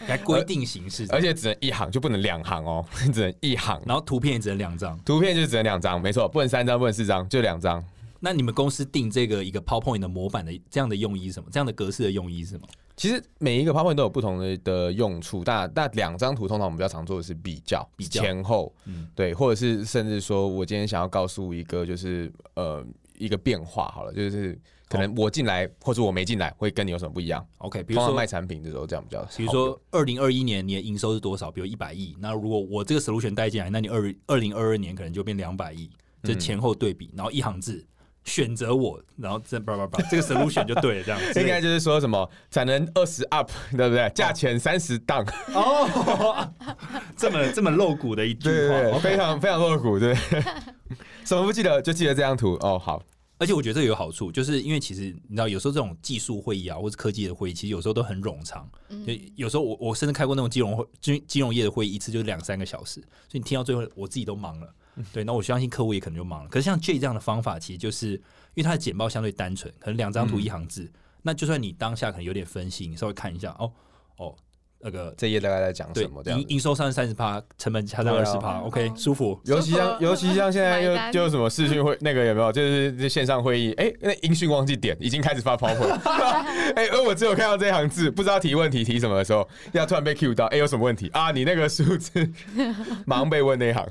[0.07, 3.81] 只能一行，还规定形式，而且只能一行，就不能两行哦， 只能一行。
[3.87, 4.99] 然后图片也只能两张。
[5.05, 7.83] 图片就只能两张，没错，不能三张，不能四张，就两张。
[8.21, 11.49] 那你们公司定这个一个 PowerPoint 的模板的这样的用意是什么？
[11.51, 12.69] 这样的格式的用意是什么？
[12.95, 22.85] 其实每一个 PowerPoint 都有不同的的用处，但但两张图通常我们比较常做的是比较，比较前后，嗯对，或者是甚至说我今天想要告诉一个就是呃
[23.19, 24.57] 一个变化好了，就是
[24.93, 27.45] 可能我进来或者我没进来会跟你有什么不一样。
[27.59, 31.51] OK，比如说卖产品的时候这样比较，比如说二零二一年你的营收是多少？
[31.51, 35.91] 比如一百亿，那如果我这个 solution 带进来，那你二二零二二年可能就变两百亿，
[36.23, 37.85] 就前后对比，然后一行字
[38.25, 44.11] 选择我，然后这叭叭叭， 这个 solution 就对了，这样应该就是说什么产能二十 up，对不对？
[44.15, 46.49] 价钱三十 down，哦，
[47.17, 50.15] 这么这么露骨的一句话对对对，非常非常露骨，对。
[51.25, 53.01] 什么不记得就记得这张图哦，好，
[53.43, 58.71] 而且我觉得这个有好处，就是因为其实你知道，有时候这种技术会议啊，或者科技的会议，其实有时候都很冗长。
[58.89, 64.73] 就有时候我我甚至开过那种金融会金金融业的会议，一次就是两三个小时，所以你听到最后，我自己都忙了。
[65.13, 66.49] 对，那我相信客户也可能就忙了。
[66.49, 68.21] 可是像 J 这样的方法，其实就是因
[68.59, 70.89] 为它的简报相对单纯，可能两张图一行字，
[71.23, 73.73] 那就算你当下可能有点分析，你稍微看一下，哦
[74.19, 74.37] 哦，
[74.83, 76.41] 那个这页大概在讲什么这样。
[76.41, 79.41] 营营收上三十趴，成本加上对啊二十趴，OK，舒服。
[79.45, 82.51] 尤其像尤其像现在又就有什么视讯会那个有没有？
[82.51, 86.01] 就是这线上会议，哎、那音讯忘记点，已经开始发 PowerPoint。
[86.75, 91.31] 哎、而我只有看到这一行字，不知道提问题提什么的时候，要突然被 Q 到，哎、有什么问题啊？
[91.31, 92.29] 你那个数字
[93.07, 93.89] 马上被问那一行。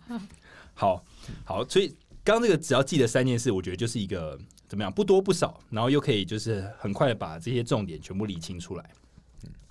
[0.72, 1.04] 好
[1.44, 1.88] 好，所以
[2.24, 8.84] 刚刚这个只要记得三件事，我觉得就是一个怎么样，不多不少，然后又可以就是很快的把这些重点全部理清出来。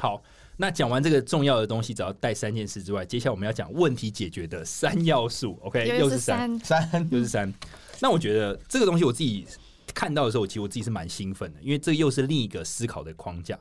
[0.03, 0.21] 好，
[0.57, 5.57] 那讲完这个重要的东西，只要带三件事之外，接下来我们要讲问题解决的三要素。
[5.61, 7.53] OK，又是三，三，三，又是三。
[8.01, 9.47] 那我觉得这个东西我自己
[9.93, 13.57] 看到的时候，其实我自己是蛮兴奋的，因为这又是另一个思考的框架。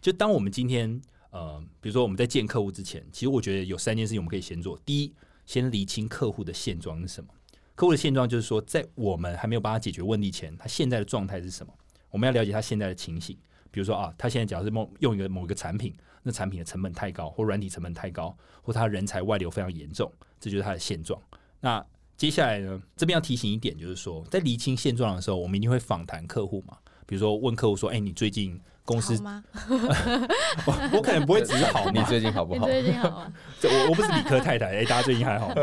[0.00, 4.80] 就当我们今天呃，比如说我们在见客户之前，其实我觉得有三件事情我们可以先做。
[4.86, 5.12] 第一，
[5.44, 7.28] 先厘清客户的现状是什么。
[7.74, 11.70] 客户的现状就是说，在我们还没有帮他解决问题前，他现在的状态是什么？
[12.08, 13.36] 我们要了解他现在的情形。
[13.72, 21.20] 比如说啊，他现在假如是某用一个某一个产品，那产品的成本太高，或软体成本太高，或他人才外流非常严重，这就是他的现状。
[21.58, 21.84] 那
[22.16, 26.76] 接下来呢，这边要提醒一点，就是说，在厘清现状的时候，我们一定会访谈客户嘛。
[27.06, 29.44] 比如说问客户说：“哎、你最近公司好吗？
[30.66, 32.66] 我 我可能不会只是好 你，最近好不好？
[32.66, 33.26] 最近好
[33.64, 35.54] 我我不是理科太太，哎、大家最近还好吗？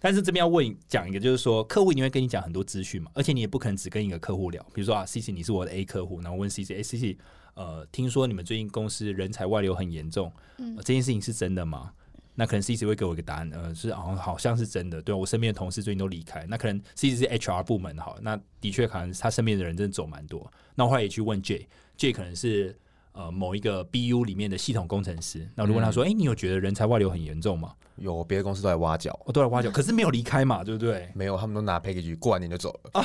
[0.00, 4.60] 但是这边要问讲一个，就是说客户一定会跟你讲很多资讯嘛，而且你也不可能只跟一个客户聊。
[4.72, 7.18] 比如说啊，C C 你是我的 A 客户，然后问 C C，哎，C C，
[7.54, 11.92] 呃，听说你们最近公司人才外流很严重，嗯呃这件事情是真的吗？
[12.34, 15.02] 那可能 C C 会给我一个答案，呃，是好像好像是真的。
[15.02, 20.50] 对我身边的同事最近都离开，那可能 C C 是 H R 部门好，那的确可能他身边的人真的走蛮多。
[20.74, 22.74] 那我后来也去问 J，J 可能是
[23.12, 27.74] 呃某一个 B U 里面的系统工程师，那如果他说，哎、你有觉得人才外流很严重吗？
[27.96, 32.90] 有别的公司都在挖角，哦都在挖角，可是没有离开嘛，对不对没有，他们都拿 package 过完年就走了。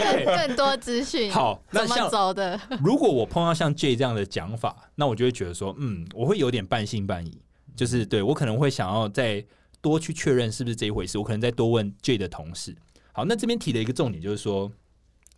[0.00, 2.58] OK，更多资讯，好，那怎么像走的？
[2.82, 7.42] 如果我碰到像 J 这样的讲法，那我就会觉得说，嗯，我会有点半信半疑，
[7.76, 9.44] 就是对我可能会想要再
[9.82, 12.74] 多去确认是不是这一回事，我可能再多问 J 的同事。
[13.12, 14.72] 好，那这边提的一个重点就是说，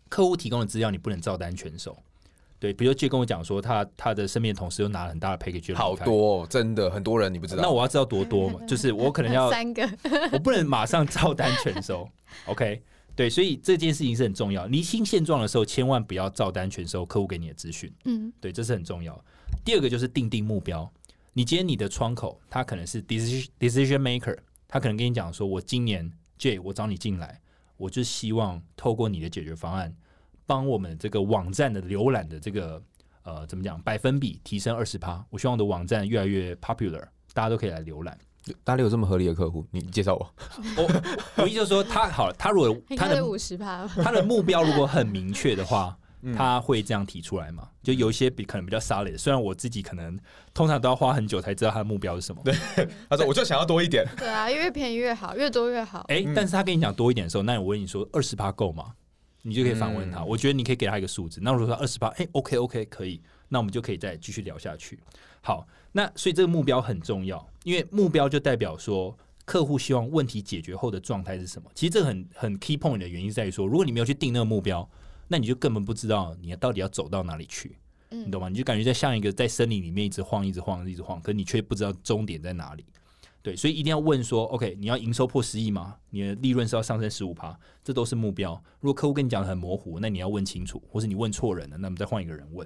[0.07, 1.97] 客户提供的资料你不能照单全收。
[2.63, 5.97] 对，比如 J 跟我讲说，他他的身边的同事又拿了很大的 package，好。
[5.97, 7.61] 多、哦，真的很多人，你不知道。
[7.61, 8.57] 那我要知道多多嘛？
[8.65, 9.85] 就是我可能要三个，
[10.31, 12.07] 我不能马上照单全收。
[12.45, 12.81] OK，
[13.17, 14.65] 对，所以这件事情是很重要。
[14.67, 17.93] 厘清现状的时候，千万不要照单全收客户给你的资讯。
[18.05, 19.21] 嗯，对，这是很重要。
[19.65, 20.89] 第二个就是定定目标。
[21.33, 24.37] 你今天你的窗口，他可能是 decision decision maker，
[24.69, 27.41] 他可能跟你讲说，我今年 J 我找你进来，
[27.75, 29.93] 我就希望透过你的解决方案，
[30.45, 32.81] 帮我们这个网站的浏览的这个
[33.23, 35.23] 呃怎么讲百分比提升二十趴。
[35.29, 37.03] 我希望我的网站越来越 popular，
[37.33, 38.17] 大家都可以来浏览。
[38.65, 39.65] 哪里有这么合理的客户？
[39.71, 40.33] 你介绍我。
[40.75, 43.87] 我我意思就是说，他好了，他如果 他的五十趴。
[43.87, 47.69] 他的目标如果很明确的话，嗯他会这样提出来嘛？
[47.81, 50.19] 就有一些比可能比较 solid，虽然我自己可能
[50.53, 52.41] 通常都要花很久才知道他的目标是什么。
[52.43, 52.53] 对，
[53.09, 54.05] 他说我就想要多一点。
[54.17, 56.05] 对啊，越便宜越好，越多越好。
[56.09, 58.91] 哎、嗯但是他跟你讲多一点的时候，那我问你说二十趴够吗？
[59.43, 60.21] 你就可以反问他。
[60.21, 61.39] 嗯我觉得你可以给他一个数字。
[61.43, 64.97] 那如果说二十八，哎，OK OK 可以，那我们就可以再继续聊下去。
[65.41, 71.69] 好，那所以这个目标很重要，因为目标就代表说客户希望问题解决后的状态是什么。
[71.75, 74.89] 其实这个很很 key point 的原因在于说，如果你没有去定那个目标，
[75.27, 77.77] 那你就根本不知道你到底要走到哪里去，
[78.11, 78.47] 嗯你懂吗？
[78.47, 82.85] 你就感觉在像一个在森林里面一直晃、一直晃、一直晃，可你却不知道终点在哪里。
[83.43, 85.97] 对，所以一定要问说，OK，你要营收破十亿吗？
[86.11, 88.53] 你的利润是要上升十五趴，这都是目标。
[88.79, 92.65] 如果客户跟你讲的很模糊，那你要问清楚，或是你问错人了，那么再换一个人问。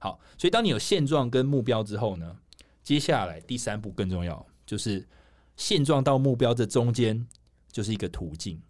[0.00, 2.36] 好，所以当你有现状跟目标之后呢，
[2.82, 5.06] 接下来第三步更重要，就是
[5.56, 7.24] 现状到目标这中间
[7.70, 8.60] 就是一个途径。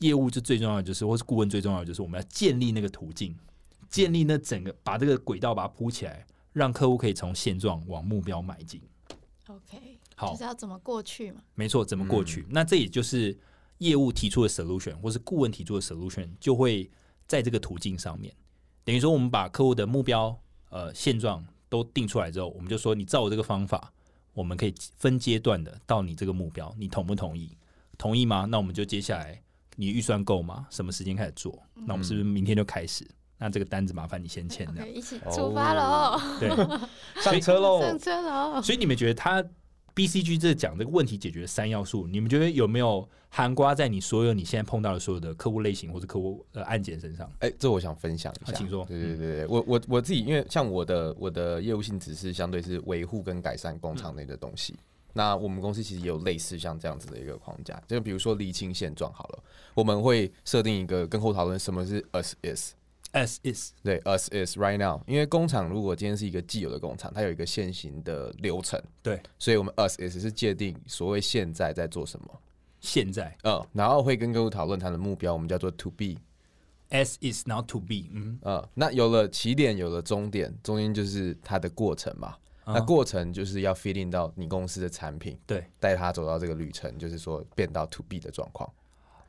[0.00, 3.36] 业务就最重要的就是，或是顾问最重要的就是，我们要建立那个途径，
[3.88, 8.82] 建立那整个把这个轨道把它铺起来，让客户可以从现状往目标迈进。
[9.46, 11.40] OK，好就是要怎么过去嘛？
[11.54, 12.46] 没错，怎么过去？
[12.50, 13.36] 那这也就是
[13.78, 16.90] 业务提出的 solution，或是顾问提出的 solution，就会
[17.26, 18.32] 在这个途径上面。
[18.84, 20.36] 等于说，我们把客户的目标、
[20.70, 23.92] 呃现状都定出来之后，我们就说，你照我这个方法，
[24.34, 27.56] 我们可以分阶段的到你这个目标，你同不同意？
[27.96, 28.46] 同意吗？
[28.48, 29.40] 那我们就接下来，
[29.76, 30.66] 你预算够吗？
[30.70, 31.62] 什么时间开始做？
[31.74, 33.06] 那我们是不是明天就开始？
[33.38, 36.48] 那这个单子麻烦你先签这样一起哦出发喽，对。
[37.20, 37.80] 上车喽！
[37.80, 38.62] 上车喽！
[38.62, 39.44] 所以你们觉得他
[39.94, 47.30] BCG 这讲这个问题解决的三要素，你们觉得有没有含瓜在你所有你现在碰到的所有的客户类型或者客户呃案件身上？
[47.40, 54.74] 哎、这我想分享一下，啊请说对对对对，我我我自己，因为像我的我的业务性质是相对是维护跟改善工厂内的东西。
[55.14, 62.72] 那我们公司其实也有类似像这样子的一个框架，就比如说厘清现状好了，我们会设定一个跟后讨论什么是 as is，
[63.12, 72.40] As is，对 as is right now，因为工厂如果今天是一个既有的工厂，它有一个现行的流程，对，所以我们 as is 是界定所谓现在在做什么，
[72.80, 73.36] 现在。
[73.44, 82.36] 嗯，然后会跟客户讨论他的目标，我们叫做 to be，as is，然后 to be，嗯，嗯，那有了起点，有了终点，中间就是它的过程嘛。
[82.64, 88.72] 啊那过程就是要 fit in 到你公司的产品，对，带他走到这个旅程，就是说变到 to B 的状况。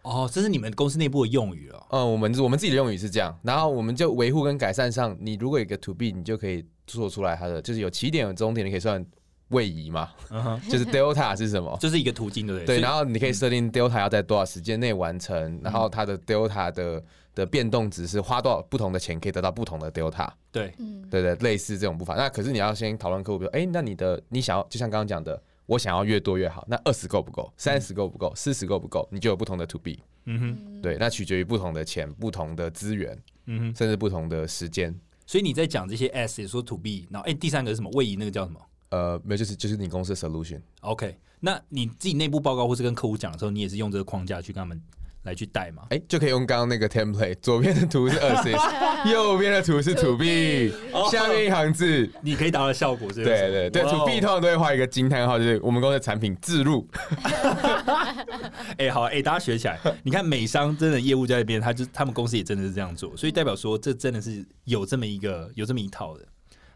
[0.04, 1.88] 哦，这是你们公司内部的用语了。
[1.92, 9.04] 嗯，我们我们自己的用语是这样，然后我们就维护跟改善上，你如果有一个 to B，你就可以做出来它的，就是有起点有终点，你可以算
[9.50, 11.78] 位移嘛，嗯哼， 就是 delta 是什么？
[11.80, 12.78] 就是一个途径，对不对？
[12.78, 17.02] 对，然后你可以设定 delta 要在多少时间内完成，然后它的 delta 的
[17.36, 20.28] 的变动值是花多少不同的钱可以得到不同的 delta。
[20.52, 22.16] 对，嗯，对对，类似这种步伐。
[22.16, 26.66] 那可是你要先讨论客户，比如，哎，那你的你想要，就像刚刚讲的，我想要越多越好。
[26.70, 27.52] 那二十够不够？
[27.58, 28.34] 三十够不够？
[28.36, 29.08] 四十够不够？
[29.12, 30.00] 你就有不同的 to B。
[30.26, 33.76] 嗯哼，对，那取决于不同的钱、不同的资源，嗯哼。
[33.76, 34.94] 甚至不同的时间。
[35.26, 37.90] 所以你在讲这些 as，也说 to be，然后哎，第三个是什么？
[37.94, 40.62] 位移那个叫什么呃，没有，就是就是你公司的 solution。
[40.82, 44.80] ？OK，那你自己内部报告或是跟客户讲的时候，你也是用这个框架去跟他们
[45.24, 45.84] 来去带嘛？
[45.90, 48.62] 哎，就可以用刚刚那个 template，左边的图是 assist，
[49.12, 50.74] 右边的图是 to B，
[51.12, 52.10] 下面一行字。
[52.22, 53.26] 你可以达到效果，是不是？
[53.26, 56.88] 对对对，to B 通常都会画一个惊叹号，就是我们公司的产品自入。
[58.78, 59.80] 哎、好，哎、大家学起来。
[60.04, 66.26] 你看美商真的业务在那边，他就他们公司也真的是这样做，所以代表说这真的是有这么一个有这么一套的。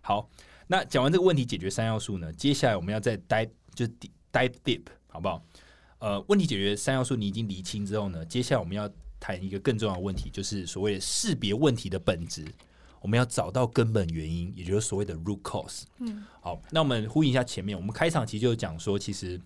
[0.01, 0.29] 好，
[0.67, 3.91] 那讲完这个问题解决三要素呢，接下来我们要再 dive 就是
[4.31, 5.43] dive deep，好不好？
[5.99, 12.45] 呃，问题解决三要素你已经厘清之后呢，接下来我们要谈一个更重要的问题，就是所谓的识别问题的本质。
[12.99, 15.83] 我们要找到根本原因，也就是所谓的 root cause。
[15.99, 19.39] 嗯，好，那我们呼应一下前面，我们开场其实就讲说，其实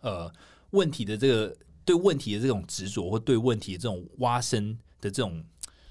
[0.00, 0.30] 呃
[0.70, 5.42] 问题的这个对问题的这种执着，或对问题的这种挖深的这种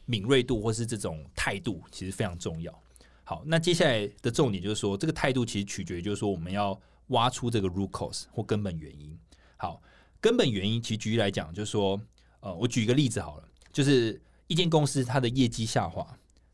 [0.06, 2.78] 敏锐度，或是这种态度，其实非常重要。
[3.24, 9.18] 好，那接下来的重点就是说，这个态度其实取决于，就是说我们要挖出这个 root cause 或根本原因。
[9.58, 9.82] 好，
[10.20, 12.00] 根本原因其实举例来讲，就是说，
[12.40, 16.06] 呃，我举一个例子好了，就是一间公司它的业绩下滑，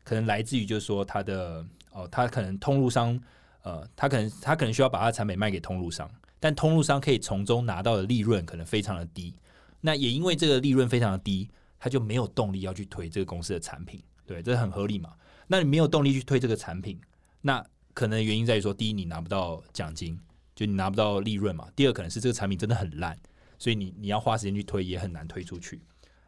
[0.04, 3.20] 可能来自于就是说它的哦，它可能通路商，
[3.62, 9.34] 呃，它可能它可能需要把它的产品卖给通路商，但通路商可以从中拿到的利润可能非常的低，
[9.80, 15.12] 那也因为这个利润非常的低，他就没有动力要去推这个公司的产品，对，这很合理嘛。
[15.48, 17.00] 那你没有动力去推这个产品，
[17.40, 20.18] 那可能原因在于说，第一，你拿不到奖金，
[20.62, 23.18] 就你拿不到利润嘛；第二，可能是这个产品真的很烂，
[23.58, 25.82] 所以你你要花时间去推，也很难推出去。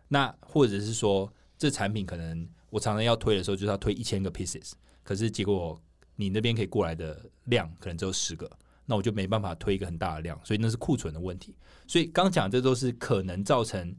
[0.09, 4.73] 那或者是说，这产品可能我常常要推的时候，就是要推一千个 pieces，
[5.05, 5.81] 可是结果
[6.17, 8.51] 你那边可以过来的量可能只有十个，
[8.87, 11.55] 那我就没办法推一个很大的量，所以那是库存的问题。
[11.87, 13.95] 所以刚讲这都是可能造成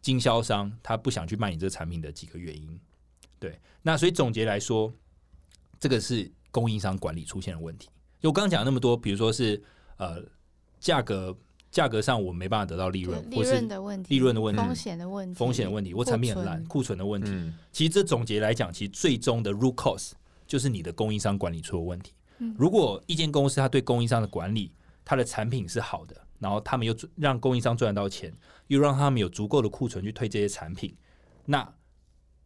[0.00, 2.78] 经销商他不想去卖你这个产品的几个原因。
[3.40, 4.92] 对，那所以总结来说，
[5.80, 7.88] 这个是供应商管理出现的问题。
[8.24, 9.62] 就我刚刚讲那么多，比如说是
[9.98, 10.24] 呃
[10.80, 11.36] 价格
[11.70, 17.30] 价格上我没办法得到利润，利或是润的问题，利润的问题、风险的问题，风险的问题，我产品很烂，库存库存的问题。
[17.30, 20.12] 嗯，其实这总结来讲，其实最终的 root cause
[20.46, 22.14] 就是你的供应商管理出了问题。
[22.38, 24.72] 嗯如果一间公司它对供应商的管理，
[25.04, 28.32] 它的产品是好的，然后他们又让供应商赚得到钱，
[28.68, 30.96] 又让他们有足够的库存去推这些产品，
[31.44, 31.70] 那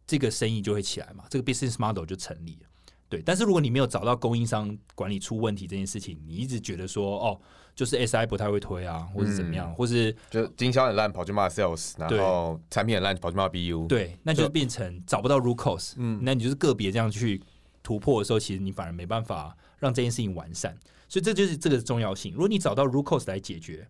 [0.05, 2.67] 这个生意就会起来嘛，这个 business model 就成立了。
[3.09, 7.41] 对，但是如果你没有找到供应商管理出问题这件事情，你一直觉得说哦，
[7.75, 17.41] 就是 SI 不太会推啊，或者怎么样，或是就经销很烂，跑去骂 sales，然后产品很烂，跑去骂 BU。，对，那就就变成找不到 root cause，嗯那你就是个别这样去
[17.81, 22.31] 突破的时候，其实你反而没办法让这件事情完善，所以这就是这个重要性。
[22.33, 23.87] 如果你找到 root cause 来解决，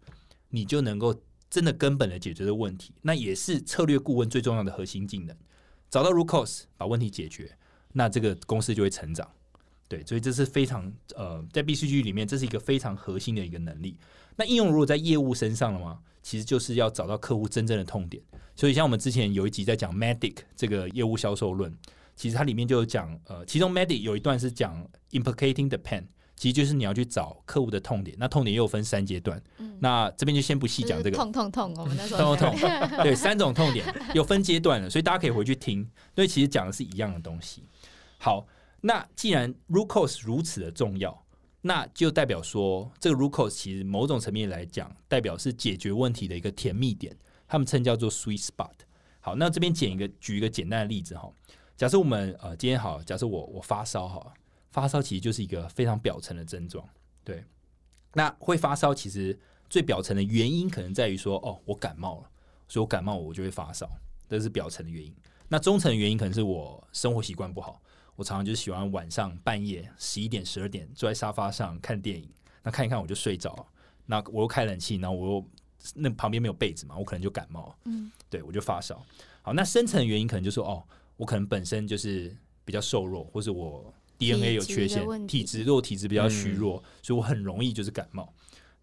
[0.50, 1.14] 你就能够
[1.50, 5.36] 真的根本的解决这个问题，那也是策略顾问最重要的核心技能。
[5.90, 7.52] 找到 root cause，把问题解决，
[7.94, 9.28] 那这个公司就会成长。
[9.88, 13.98] 对，所以这是非常呃，在 BCG 里面，这是一个非常核心的一个能力。
[14.36, 16.00] 那应用如果在业务身上了吗？
[16.22, 18.22] 其实就是要找到客户真正的痛点。
[18.56, 21.76] 所以像我们之前有一集在讲 Medic 这个业务销售论，
[22.16, 26.04] 其实它里面就有讲，呃，其中 Medic 有一段是讲 implicating the pain，
[26.36, 28.16] 其实就是你要去找客户的痛点。
[28.20, 29.42] 那痛点又分三阶段，
[29.80, 31.18] 那这边就先不细讲这个。
[31.18, 37.64] 痛痛痛，我们那时候 痛痛痛，对，三种痛点有分阶段的，所以大家可以回去听，因为其实讲的是一样的东西。
[38.20, 38.46] 好，
[38.82, 41.26] 那既然 root cause 如此的重要，
[41.62, 48.72] 那就代表说，这个 rucose 其实某种层面来讲，代表是解决问题的一个甜蜜点，他们称叫做 sweet spot。
[49.20, 51.30] 好，那这边简一个举一个简单的例子哈，
[51.76, 54.34] 假设我们呃今天好，假设我我发烧哈，
[54.72, 56.88] 发烧其实就是一个非常表层的症状，
[57.24, 57.44] 对。
[58.14, 59.38] 那会发烧其实
[59.70, 62.30] 最表层的原因可能在于说，哦，我感冒了，
[62.68, 63.88] 所以我感冒我就会发烧，
[64.28, 65.14] 这是表层的原因。
[65.48, 67.82] 那中层的原因可能是我生活习惯不好，
[68.20, 72.30] 我常常就是喜欢晚上半夜十一点、十二点坐在沙发上看电影，
[72.62, 73.66] 那看一看我就睡着，
[74.06, 75.46] 那我又开冷气，然后我又
[75.96, 79.02] 那旁边没有被子嘛，我可能就感冒，嗯，对我就发烧。
[79.42, 80.84] 好，那深层的原因可能就是说哦，
[81.16, 88.34] 我可能本身就是比较瘦弱，或是我 DNA 有缺陷体质如果，体质弱，体质比较虚弱，所以我很容易就是感冒。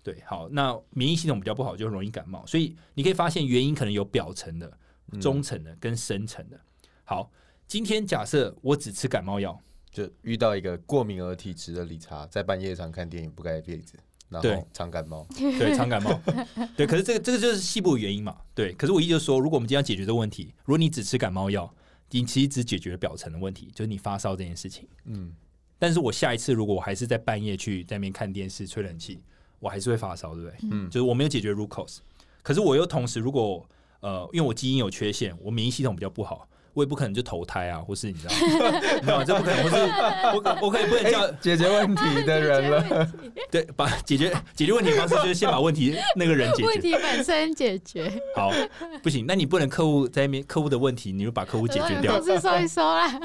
[0.02, 2.42] 对，好，那免疫系统比较不好，就容易感冒。
[2.46, 4.78] 所以你可以发现原因可能有表层的、
[5.20, 6.58] 中层的跟深层的。
[7.04, 7.30] 好，
[7.68, 13.98] 今天假设我只吃感冒药，就遇到一个过敏而体质的理查，在半夜常看电影不盖被子，
[14.28, 15.26] 然对后常感冒。
[15.34, 16.20] 对，常感冒，
[16.76, 18.72] 对，可是这个这个就是细部的原因嘛，对。
[18.74, 21.68] 可是我意思就是说，如果我们今天要解决这个问题，如果你只吃感冒药，
[22.10, 24.88] 你其实只解决了表层的问题，就是你发烧这件事情。
[25.06, 25.32] 嗯，
[25.76, 29.20] 但是我下一次如果我还是在半夜去在那边看电视、吹冷气，
[29.58, 30.56] 我还是会发烧，对不对？
[30.70, 31.98] 嗯就是我没有解决 root cause，
[32.44, 33.68] 可是我又同时如果
[34.00, 36.48] 呃，因为我基因有缺陷，我免疫系统比较不好。
[36.76, 38.34] 我也不可能就投胎啊，或是你知道，
[39.00, 39.24] 你知道？
[39.24, 39.76] 这不可能，或是
[40.36, 43.08] 我我可以不能叫解决问题的人了。
[43.50, 46.68] 对，把解决解决问题的方式就是先把问题那个人解决。
[46.68, 48.52] 问题本身解决， 好，
[49.02, 53.18] 不行，那你不能客户在那边客户的问题，你就把客户解决掉同，事收一收啦。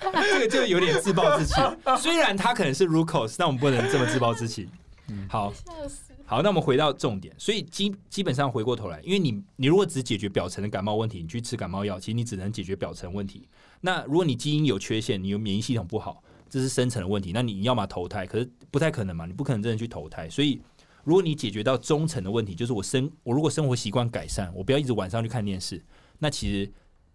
[0.00, 1.60] 这个就有点自暴自弃。
[1.98, 4.66] 虽然他可能是 root cause，但我们不能这么自暴自弃。
[5.10, 6.15] 嗯好，笑死！
[6.28, 13.48] 好，那我们回到重点，所以基基本上回过头来，因为你你如果只解决表层的感冒问题，你去吃感冒药，其实你只能解决表层问题。
[13.80, 20.28] 那如果你基因有缺陷，你有免疫系统不好，这是深层的问题，那你要么投胎，可是不太可能嘛，你不可能真的去投胎。
[20.28, 20.60] 所以
[21.04, 25.80] 如果你解决到中层的问题，就是我生我如果生活习惯改善，我不要一直晚上去看电视，
[26.18, 26.68] 那其实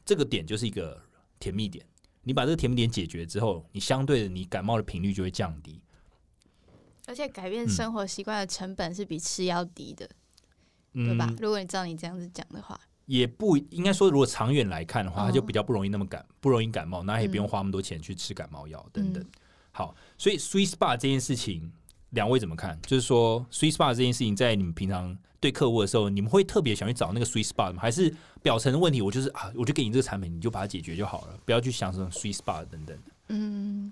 [0.06, 0.98] 这个点就是一个
[1.38, 1.86] 甜蜜点。
[2.24, 5.82] 你把这个甜蜜点解决之后，你相对的你感冒的频率就会降低。
[7.08, 10.10] 而且改变嗯生活习惯的成本是比吃药低的，
[10.94, 11.34] 嗯对吧？
[11.40, 19.26] 如果你照你这样子讲的话，也不应该说，如果长远来看的话，哦它就比较不容易那么感不容易感冒，那也不用花那么多钱去吃感冒药等等。
[19.72, 21.72] 好，所以 sweet spot 这件事情，
[22.12, 22.80] 两位怎么看？
[22.84, 27.82] 就是说 sweet spot 这件事情，在你们平常对客户的时候，你们会特别想去找那个 sweet spot 吗？
[27.82, 32.98] 还是表层的问题，我就是啊，我就给你这个产品，你就把它解决就好了，不要去想什么 sweet spot 等等。
[33.30, 33.92] 嗯，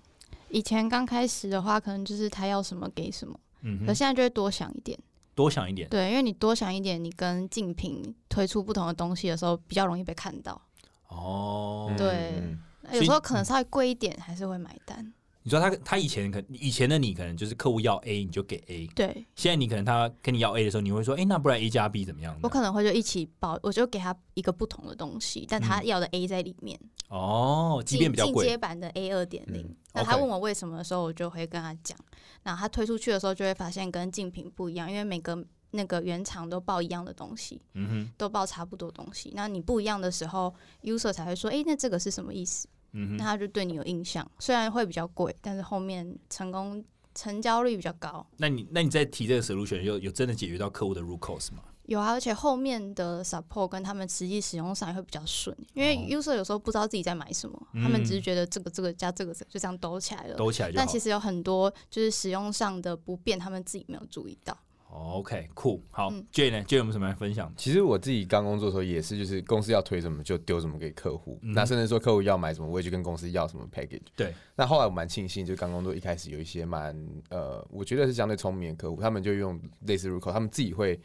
[0.50, 4.98] 以前刚开始的话，可能就是他要什么给什么，嗯哼，可现在就会多想一点。
[5.36, 5.88] 多想一点。
[5.90, 10.62] 对，因为你多想一点，你跟竞品推出不同的东西的时候，比较容易被看到。
[11.08, 12.60] 哦，对嗯
[12.92, 15.14] 有时候可能稍微贵一点，还是会买单。
[15.50, 22.38] 你说他他以前可以前的你可能就是客户要 A 你就给 A，对现在你可能他跟你要 A 的时候，你会说，哎、那不然 A 加 B 怎么样？
[22.44, 29.76] 我可能会就一起报，我就给他一个不同的东西，但他嗯要的 A 在里面，哦，即便比较贵进进阶，版的 A 二点零嗯。
[29.96, 31.98] 那他问我为什么的时候，我就会跟他讲。
[32.44, 39.32] 那他推出去的时候，就会发现跟竞品不一样，因为每个那个原厂都报一样的东西，嗯哼，都报差不多东西。
[39.34, 40.54] 那你不一样的时候
[40.84, 42.68] ，user 才会说，哎，那这个是什么意思？
[42.94, 44.30] 嗯，那他就对你有印象。
[44.40, 46.84] 虽然会比较贵，但是后面成功
[47.16, 48.26] 成交率比较高。
[48.38, 51.64] 那你那你在提这个 solution 有有真的解决到客户的 root cause 吗？
[51.86, 60.36] 有啊，而且后面的 support 跟他们实际使用上也会比较顺，因为哦 user 有时候不知道自己在买什么，他们只是觉得这个这个加这个这个就这样兜起来了。
[60.36, 60.88] 抖起来就但。
[60.88, 64.56] 其实有很多就是使用上的不便，他们自己没有注意到。
[64.92, 67.54] 哦 OK，酷，好嗯，J 呢？J 有没有什么来分享？
[67.56, 74.02] 其实我自己刚工作的时候也是，就是公司要推什么就丢什么给客户，嗯那甚至说客户要买什么，我也去跟公司要什么 package。
[74.16, 76.96] 对，那后来我蛮庆幸，就刚工作一开始有一些蛮
[77.30, 81.00] 呃，我觉得是相对聪明的客户，他们就用类似入口，他们自己会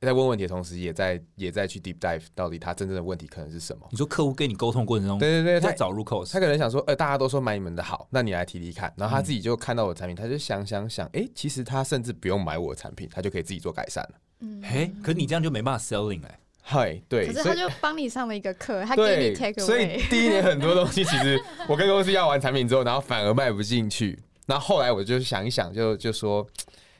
[0.00, 3.86] 在问问题的同时，也在也在去 deep dive 到底他真正的问题可能是什么。
[3.90, 8.92] 你说客户跟你沟通过程中，对对对，他找入口，他可能想说，呃，大家都说买你们的好，那你来提提看。
[8.96, 14.10] 然后他嗯自己就看到我的产品，他就想想想，哎、其实他甚至不用买我的产品，他就可以自己做改善了。
[14.40, 16.38] 嗯，嘿，可你这样就没办法 selling 哎。
[16.62, 20.02] 嗨，对，可是他就帮你上了一个课，他给你 take，所以。
[20.10, 24.18] 第一年很多东西，其实我跟公司要完产品之后，然后反而卖不进去。
[24.46, 26.46] 那后后来我就想一想，就就说，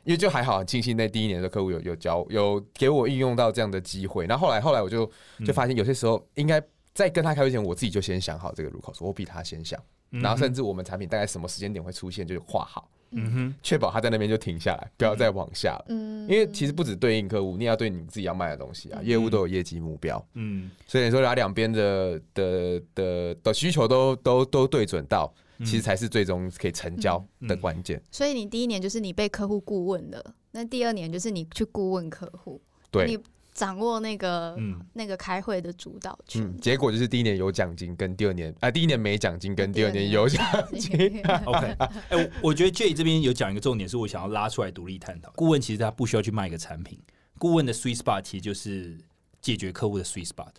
[0.09, 4.25] 因为就还好，很庆幸那第一年的客户有有教有给我运用到这样的机会。
[4.25, 5.05] 然后后来后来我就
[5.45, 6.59] 就发现，有些时候应该
[6.95, 9.79] 在跟他开会前，我自己就先想好这个入口，说我比他先想，
[10.09, 15.85] 然后甚至我们产品大概什么时间点会出现，就画好，嗯哼，确保他在那边就停下来，不要再往下了。
[15.91, 20.27] 嗯因为其实不止对应客户，你也要对你自己要卖的东西啊，业务都有业绩目标。
[20.33, 28.03] 嗯，所以你说把两边的的的的需求都都都对准到，嗯其实才是最终可以成交的关键。
[28.11, 33.19] 所以你第一年就是你被客户顾问的，那第二年就是你去顾问客户，对你，
[33.53, 36.43] 掌握那个、嗯那个开会的主导权。
[36.43, 40.47] 嗯，结果就是第一年有奖金，跟第二年啊、第一年没奖金，跟第二年有奖
[40.79, 41.21] 金。
[41.45, 45.33] OK，哎、我我觉得 J 这边有讲一个重点，是我想要拉出来独立探讨。
[45.35, 47.01] 顾问其实他不需要去卖一个产品，
[47.37, 48.97] 顾问的 sweet spot 其实就是
[49.41, 50.53] 解决客户的 sweet spot。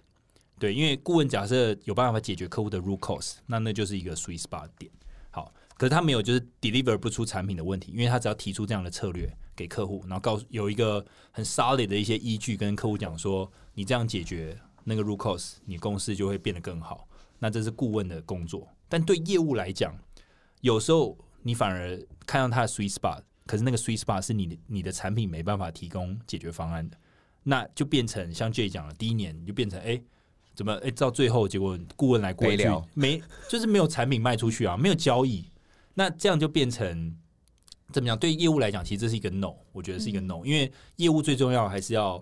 [0.60, 4.92] 对，因为顾问假设有办法解决客户的 root cause，那那就是一个 sweet spot 点。
[5.32, 17.08] 好，可是他没有就是 deliver 不出产品的问题，因为他只要提出这样的策略给客户，然后告诉有一个很 solid 的一些依据，跟客户讲说，你这样解决那个 root cause，你公司就会变得更好。
[17.40, 19.98] 那这是顾问的工作，但对业务来讲，
[20.60, 26.98] 有时候你反而看到他的 sweet spot，可是那个 sweet spot 是你的你的产品没办法提供解决方案的，
[27.44, 30.04] 那就变成像 J 讲的，第一年你就变成哎、诶
[30.60, 35.46] 怎么哎、诶到最后结果顾问来过去没就是没有产品卖出去啊，没有交易，
[35.94, 37.16] 那这样就变成
[37.94, 38.20] 怎么样？
[38.20, 42.22] 对业务来讲，其实这是一个 no，我觉得是一个 no，、因为业务最重要还是要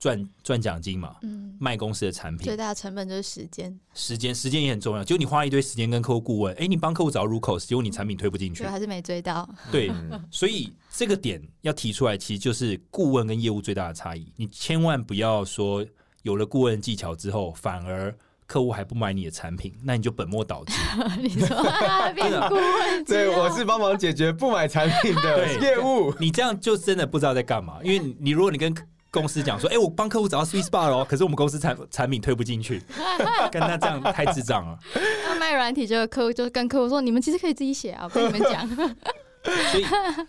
[0.00, 5.04] 赚赚奖金嘛，嗯，卖公司的产品最，大的成本就是时间，时间时间也很重要。
[5.04, 9.48] 结果你花一堆时间跟客户顾问，哎、你帮客户找入口，结果你产品推不进去，还是没追到。
[9.70, 14.32] 对，嗯所以这个点要提出来，其实就是顾问跟业务最大的差异。
[14.34, 15.86] 你千万不要说
[16.26, 18.12] 有了顾问技巧之后，反而
[18.48, 20.72] 客户还不买你的产品，那你就本末倒置。
[21.22, 26.12] 你说啊变顾问对，我是帮忙解决不买产品的业务。
[26.18, 28.74] 你这样就真的不知道在干嘛，因为你你如果你跟
[29.12, 32.82] 公司讲说，哎、我帮客户找到 sweet spot 哦，可是我们公司产产品推不进去，
[33.52, 34.76] 跟他这样太智障了。
[35.28, 38.68] 那卖软体，就有客户就跟客户说，你们其实可以自己写啊，我跟你们讲。
[39.70, 39.84] 所以，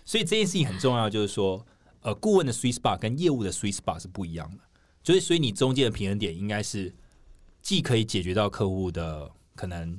[0.06, 1.66] 所以这件事情很重要，就是说，
[2.02, 4.58] 呃，顾问的 sweet spot 跟业务的 sweet spot 是不一样的。
[5.08, 6.94] 所以，所以你中间的平衡点应该是
[7.62, 9.98] 既可以解决到客户的可能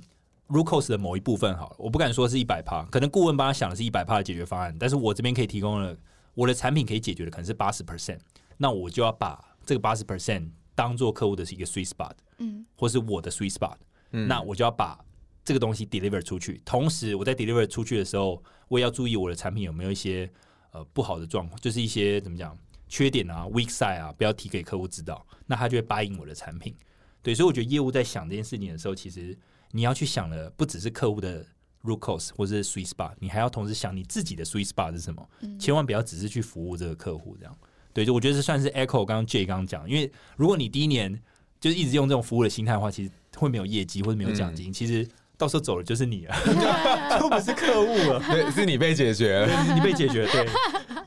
[0.49, 5.97] root cause 的某一部分好了，我不敢说是一百趴，可能顾问帮他想的是一百趴的解决方案，但是我这边可以提供了
[6.35, 8.19] 我的产品可以解决的可能是八十 percent，
[8.59, 13.77] 那我就要把这个八十 percent 当做客户的是一个 sweet spot，嗯，或是我的 sweet spot，
[14.13, 15.03] 嗯那我就要把
[15.43, 16.61] 这个东西 deliver 出去。
[16.67, 20.31] 同时，我在 deliver 出去的时候，我也要注意我的产品有没有一些
[20.73, 22.55] 呃不好的状况，就是一些怎么讲
[22.89, 26.75] 缺点啊、weak side 啊，不要提给客户知道，那他就会答应我的产品。
[27.23, 29.37] 对，所以我觉得业务在想这件事情的时候，其实
[29.73, 31.45] 你要去想的不只是客户的
[31.85, 35.29] root cause 或者是 sweet spot，你还要同时想你自己的 sweet spot 是什么。
[35.41, 37.59] 嗯千万不要只是去服务这个客户这样。
[37.93, 41.21] 对，就我觉得这算是 echo 刚刚 J 刚刚讲，因为如果你第一年
[41.61, 45.07] 就是一直用这种服务的心态的话，其实会没有业绩或者没有奖金，其实
[45.39, 46.37] 到时候走了就是你了，
[47.19, 48.21] 就不是客户了。
[48.29, 50.47] 对，是你被解决了，你被解决，对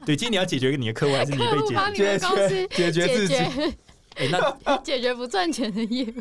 [0.06, 2.68] 对，今天你要解决你的客户，还是你被解决？
[2.70, 3.74] 解决自己解决
[4.16, 6.14] 哎、那 解决不赚钱的业务，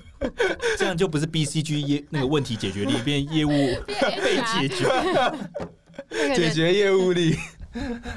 [0.77, 7.37] 这样就不是 BCG 业那个问题解决力，变业务被解决，解决业务力。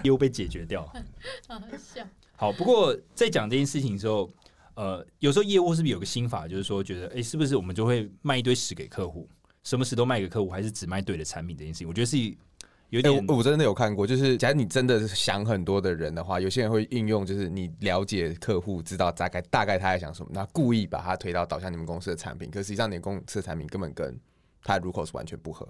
[0.02, 0.84] 业务被解决掉。
[1.48, 2.04] 好笑。
[2.36, 4.28] 好，不过在讲这件事情的时候，
[4.74, 9.30] 呃，有时候业务是不是有个心法，就是说觉得，哎、是不是我们就会卖一堆屎给客户，
[9.64, 11.88] 什么事都卖给客户，还是只卖对的产品这件事情？
[11.88, 12.18] 我觉得是
[12.90, 24.16] 有哎、点、我我真的有看过，就是假如你真的是想很多的人的话，有些人会运用，就是你了解客户，知道大概大概他在想什么，那故意把他推到导向你们公司的产品，可实际上你们公司的产品根本跟
[24.64, 25.68] 他的入口是完全不合。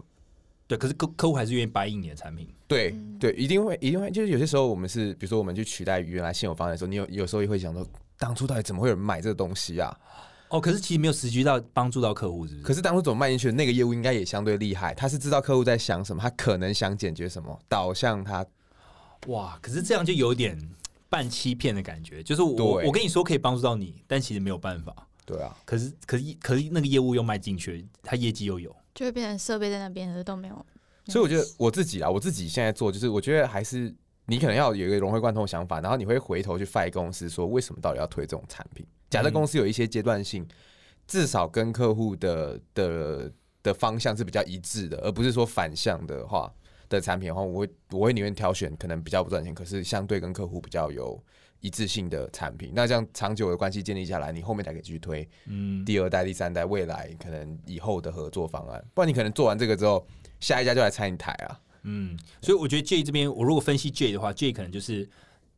[0.67, 2.49] 对，可是客客户还是愿意 buy 你的产品。
[2.67, 7.85] 对、嗯对，一定会一定会，就是有些时候我们是，比如说我们去取代原来现有方案的时候，你有有时候也会想说，
[8.17, 9.97] 当初到底怎么会有人买这个东西啊？
[10.53, 12.63] 哦，可是其实没有实际到帮助到客户，是不是？
[12.63, 18.45] 可是当初怎么卖进去的那个业务应该也相对厉害，他是知道客户在想什么，他可能想解决什么，导向他
[19.25, 20.55] 哇，可是这样就有点
[21.09, 24.95] 半欺骗的感觉，就是我我跟你说可以帮助到你，但其实没有办法。
[25.25, 30.65] 对啊，可是可是可是那个业务又卖进去，他业绩又有，就会变成设备在那边，可是都没有。
[31.07, 33.91] 所以我觉得我自己啊，我自己现在做就是，我觉得还是
[34.27, 38.85] 你可能要有一个融会贯通的想法，然后你会回头去 fight 公司说为什么到底要推这种产品。
[39.13, 40.43] 假设公司有一些阶段性，
[41.05, 46.51] 至少跟客户的的的方向是比较一致的，而不是说反向的话
[46.89, 51.23] 的产品的话，我会我会宁愿挑选可能比较不赚钱，可是相对跟客户比较有
[51.59, 52.71] 一致性的产品。
[52.73, 58.83] 那这样长久的关系建立下来，你后面才可以继续推嗯，第二代、第三代，未来可能以后的合作方案。
[58.95, 60.03] 不然你可能做完这个之后，
[60.39, 61.59] 下一家就来拆你台啊。
[61.83, 65.07] 嗯，所以我觉得 J 这边，我如果分析 J 的话，J 可能就是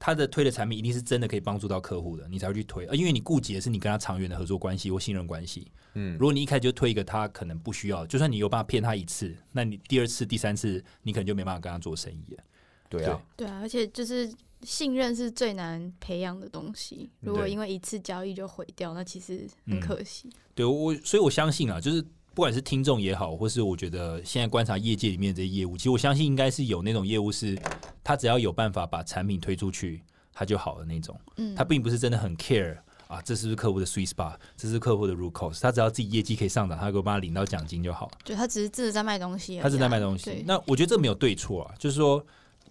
[0.05, 5.71] 他的推的产品一定是真的可以帮助到客户的，你才会去推，呃因为你顾及的是你跟他长远的合作关系或信任关系。
[5.95, 12.43] 嗯如，果你一开始就推一个他可能不需要，就算你有办法骗他一次，那你第二次、第三次，你可能就没办法跟他做生意了。
[12.87, 14.31] 对啊，对啊，而且就是
[14.61, 17.09] 信任是最难培养的东西。
[17.21, 20.29] 如果因为一次交易就毁掉，那其实很可惜。
[20.53, 22.05] 对我，所以我相信啊，就是
[22.35, 27.57] 不管是听众也好，或是我觉得现在观察业界里面的这些业务，其实我相信应该是有那种业务是，
[28.03, 31.17] 他只要有办法把产品推出去，他就好了那种。
[31.37, 32.77] 嗯，他并不是真的很 care
[33.07, 38.17] 啊，这是不是客户的 sweet spot，这是客户的 root cause，他只要自己业绩可以上涨，他给我帮他领到奖金就好了。
[38.25, 40.43] 就他只是真的在卖东西啊，他是在卖东西。
[40.45, 42.21] 那我觉得这没有对错啊，就是说，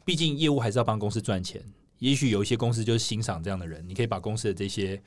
[0.04, 1.62] 毕竟业务还是要帮公司赚钱。
[2.00, 5.00] 也许有一些公司就是欣赏这样的人，你可以把公司的这些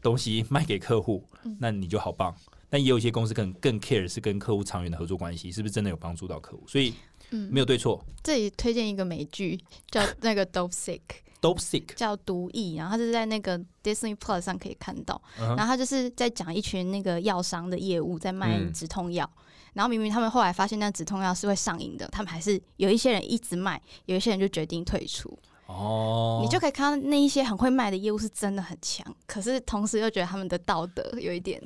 [0.00, 2.34] 东西卖给客户，嗯那你就好棒。
[2.72, 6.62] 但也有一些公司更更 care 是跟客户长远的合作关系，是不是真的有帮助到客户？
[6.66, 6.94] 所以
[7.28, 8.02] 嗯，没有对错。
[8.22, 15.20] 这里推荐一个美剧，叫 那个 Dope Sick，Dope sick，叫毒液，然后它是在那个 Disney Plus 上可以看到。
[15.36, 19.30] 然后他就是在讲一群那个药商的业务在卖嗯止痛药，
[19.74, 25.38] 然后明明他们后来发现那止痛药是会上瘾的，他们还是有一些人一直卖，有一些人就决定退出。
[25.66, 31.60] 哦，你就可以看到那一些很会卖的业务是真的很强，可是同时又觉得他们的道德有一点，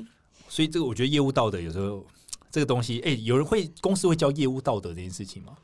[0.49, 2.05] 所以这个我觉得业务道德有时候
[2.51, 5.57] 这个东西，哎、有人会公司会教业务道德这件事情吗？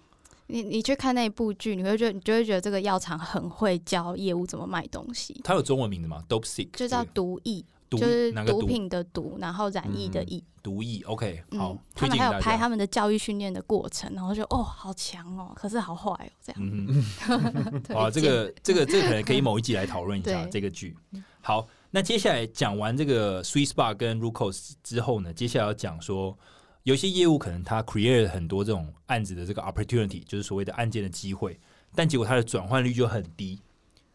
[0.49, 10.45] 你你去看那一部剧，你会觉得你就会觉得这个药厂很会教业务怎么卖东西，它有中文名字吗？Dope sick 就叫毒液，毒就是毒毒品的毒，然后染疫的疫。
[10.63, 12.33] 毒液？OK，好，嗯，他们还有。
[12.41, 16.61] 拍他们的教育训练的过程，然后就哦，好强哦，可是好坏哦，这样。
[16.61, 20.95] 嗯好， 这荐个这个这个可能可以某一集来讨论一下 对这个剧。
[21.41, 26.37] 好，那接下来讲完这个 Sweet Spot 跟 Rucos 之后呢，接下来要讲说，
[26.85, 31.61] 有些业务可能它 create 很多这种案子的这个 opportunity，就是所谓的案件的机会，
[31.95, 33.61] 但结果它的转换率就很低。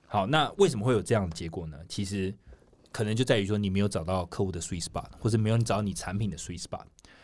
[0.08, 1.78] 好，那为什么会有这样的结果呢？
[1.88, 2.34] 其实
[2.92, 6.82] 可能就在于说你没有找到客户的 sweet spot，或者没有找你产品的 sweet spot。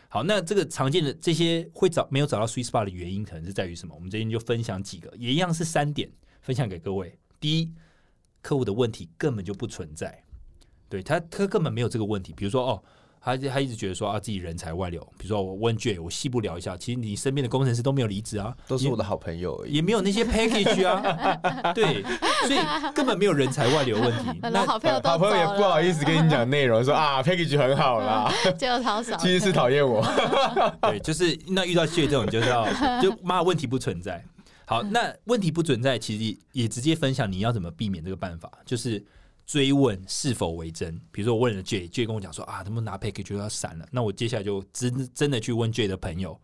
[0.08, 3.92] 好，那这个常见的这些会找没有找到 sweet spot 的原因，可能是在于什么？
[3.92, 6.08] 我们这边就分享几个，也一样是三点，
[6.42, 7.18] 分享给各位。
[7.40, 7.72] 第一，
[8.40, 10.23] 客户的问题根本就不存在，
[10.88, 12.32] 对他他根本没有这个问题。
[12.36, 12.82] 比如说哦，
[13.20, 19.74] 他他一直觉得说啊自己人才外流，比如说我问卷我细部聊一下，其实你身边的工程师都没有离职啊，都是我的好朋友而已。
[19.74, 22.02] 也没有那些 package 啊， 对，
[22.46, 22.58] 所以
[22.94, 24.38] 根本没有人才外流问题。
[24.42, 29.16] 那好朋友都好朋友也不好意思，跟你讲内容，说啊 package 很好啦， 就超少。
[29.16, 30.04] 其实是讨厌我。
[30.82, 32.68] 对，就是那遇到 J 这种，你就知道，
[33.00, 34.24] 就妈问题不存在。
[34.66, 39.04] 好，那问题不存在，其实也直接分享你要怎么避免这个办法，就是
[39.46, 41.00] 追问是否为真。
[41.10, 46.38] 比如说我问了 J，J 跟我讲说啊，能不能拿 package 就要闪了，那我接下来就真真的去问 J 的朋友，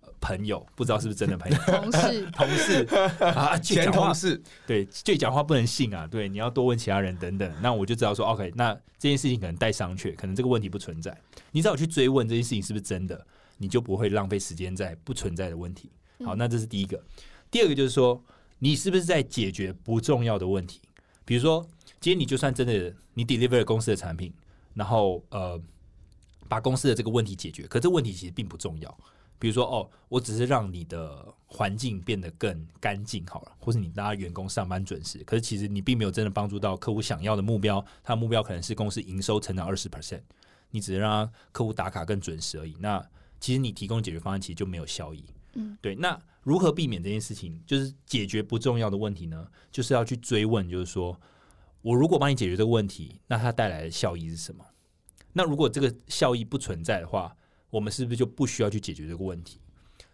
[0.00, 2.84] 呃朋友不知道是不是真的朋友，同事 同事
[3.20, 7.52] 啊前同事对，J 讲话不能信啊，对，你要多问其他人等等。
[7.60, 11.16] 那我就知道说，OK，那这件事情可能带商榷，可能这个问题不存在。
[11.50, 13.26] 你只要去追问这件事情是不是真的，
[13.58, 15.90] 你就不会浪费时间在不存在的问题。
[16.24, 17.02] 好，嗯那这是第一个。
[17.50, 18.22] 第二个就是说，
[18.60, 20.80] 你是不是在解决不重要的问题？
[21.24, 21.66] 比如说，
[22.02, 24.34] 今天你就算真的你 deliver 了公司的产品，
[24.74, 25.58] 然后呃，
[26.48, 28.98] 把公司的这个问题解决，可这问题其实并不重要。
[29.38, 37.84] 比如说，哦，我只是让你的环境变得更干净好了，或是你大家员工上班准时，可是其实你并没有真的帮助到客户想要的目标。
[38.02, 40.22] 他的目标可能是公司营收成长二十 percent，
[40.70, 42.76] 你只是让客户打卡更准时而已。
[42.80, 43.00] 那
[43.38, 45.24] 其实你提供的解决方案其实就没有效益。
[45.54, 45.94] 嗯，对。
[45.94, 47.60] 那如何避免这件事情？
[47.64, 49.46] 就是解决不重要的问题呢？
[49.70, 51.20] 就是要去追问，就是说
[51.82, 54.64] 我如果帮你解决这个问题，那它带来的效益是什么？
[55.32, 57.36] 那如果这个效益不存在的话，
[57.70, 59.58] 我们是不是就不需要去解决这个问题？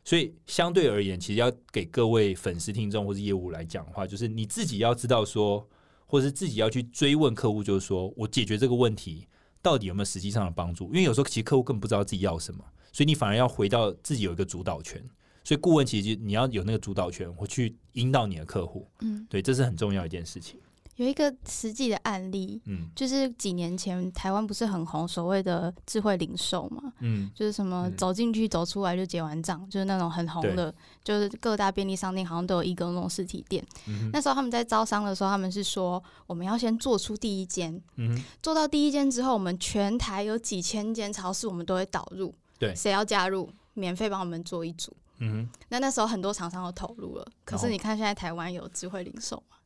[0.05, 5.69] 所以相对而言，其实要给各位粉丝、听众或是业务来讲的话，就是你自己要知道说，
[6.07, 9.27] 或者是自己要去追问客户，就是说我解决这个问题
[9.61, 10.87] 到底有没有实际上的帮助？
[10.87, 15.05] 因为有时候其实客户根本不知道自己要什么，所以你反而要回到自己有一个主导权。
[15.45, 18.89] 所以顾问其实就你要有那个主导权，我去引导你的客户。
[19.01, 20.59] 嗯，对，这是很重要一件事情。
[20.99, 30.75] 有一个实际的案例，嗯就是几年前台湾不是很红所谓的智慧零售嘛，嗯就是什么嗯走进去走出来就结完账，就是那种很红的，
[31.05, 33.65] 就是各大便利商店好像都有一个那种实体店。
[33.87, 44.93] 嗯那时候他们在招商的时候，他们是说我们要先做出第一间，嗯做到第一间之后，我们全台有几千间超市，我们都会导入，对谁要加入，免费帮我们做一组。
[45.21, 49.58] 嗯那那时候很多厂商都投入了，可是你看现在台湾有智慧零售嘛？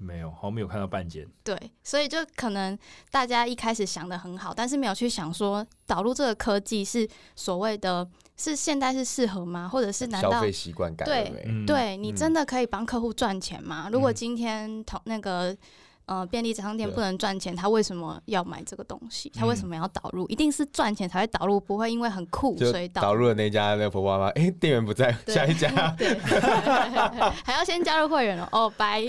[0.00, 1.28] 哼，没有，好像没有看到半件。
[1.44, 2.76] 对，所以就可能
[3.10, 9.68] 大家一开始想的很好，但是没有去想说导入这个科技是所谓的是现代是适合吗？
[9.68, 11.42] 或者是难道消费习惯改了对没？
[11.46, 13.88] 嗯，对你嗯真的可以帮客户赚钱吗？
[13.92, 15.56] 如果嗯今天同那个
[16.06, 19.30] 呃便利商店不能赚钱，他为什么要买这个东西？
[19.34, 20.26] 他为嗯什么要导入？
[20.28, 25.68] 一定是赚钱才会导入，不会因为很酷所以导入了那家那个婆婆妈妈，哎， 店员不在，下一家。
[25.96, 26.18] 对，
[27.44, 28.48] 还要先加入会员哦。
[28.52, 29.02] 哦，拜。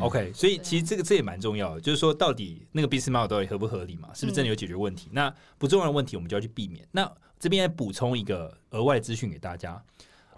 [0.00, 4.08] OK，所以其实这个这也蛮重要的，就是说到底那个 business model 到底合不合理嘛？
[4.14, 5.10] 是不是真的有解决问题？
[5.12, 6.82] 那不重要的问题我们就要去避免。
[6.92, 9.82] 那这边来补充一个额外资讯给大家，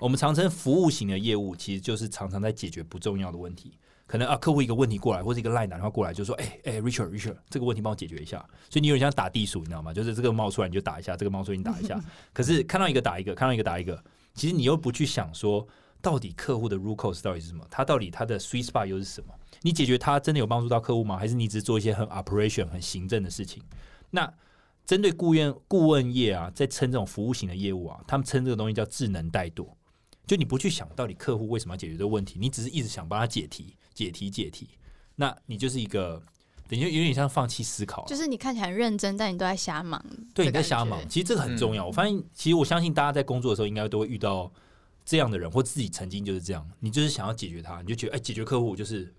[0.01, 3.79] 我们常称服务型的业务，其实就是常常在解决不重要的问题。
[4.07, 8.39] 可能啊，客户一个问题过来，或者一个 line 打电话过来，就说：“哎、哎、r i c h a r d Richard，这个问题帮我解决一下。”
[8.69, 9.95] 所以你有点像打地鼠，你知道吗？
[9.95, 11.99] 就是这个冒出来你就打一下，这个冒出来你打一下。
[12.33, 14.03] 可是看到一个打一个，看到一个打一个，
[14.35, 15.67] 其实你又不去想说，
[16.03, 17.67] 到底客户的 root cause 到底是什么？
[17.71, 19.33] 他到底他的 sweet spot 又是什么？
[19.63, 21.17] 你解决他真的有帮助到客户吗？
[21.17, 23.63] 还是你只是做一些很 operation 很行政的事情？
[24.11, 24.31] 那
[24.85, 29.67] 针对顾问顾问业啊，在称这种服务型的业务啊，他们称这个东西叫智能怠惰。
[30.27, 34.69] 就你不去想到底客户为什么要解决这个问题，你只是一直想帮他解题、解题、解题，
[35.17, 36.23] 那你就是一个
[36.67, 40.03] 等于有点像放弃思考啊、就是你看起来很认真，但你都在瞎忙。
[40.33, 41.07] 对，你在瞎忙。
[41.09, 41.87] 其实这个很重要。
[41.87, 44.51] 我发现，其实我相信大家在工作的时候，应该都会遇到
[45.05, 46.67] 这样的人，或自己曾经就是这样。
[46.81, 49.13] 你就是想要解决他，你就觉得哎，解决客户就是，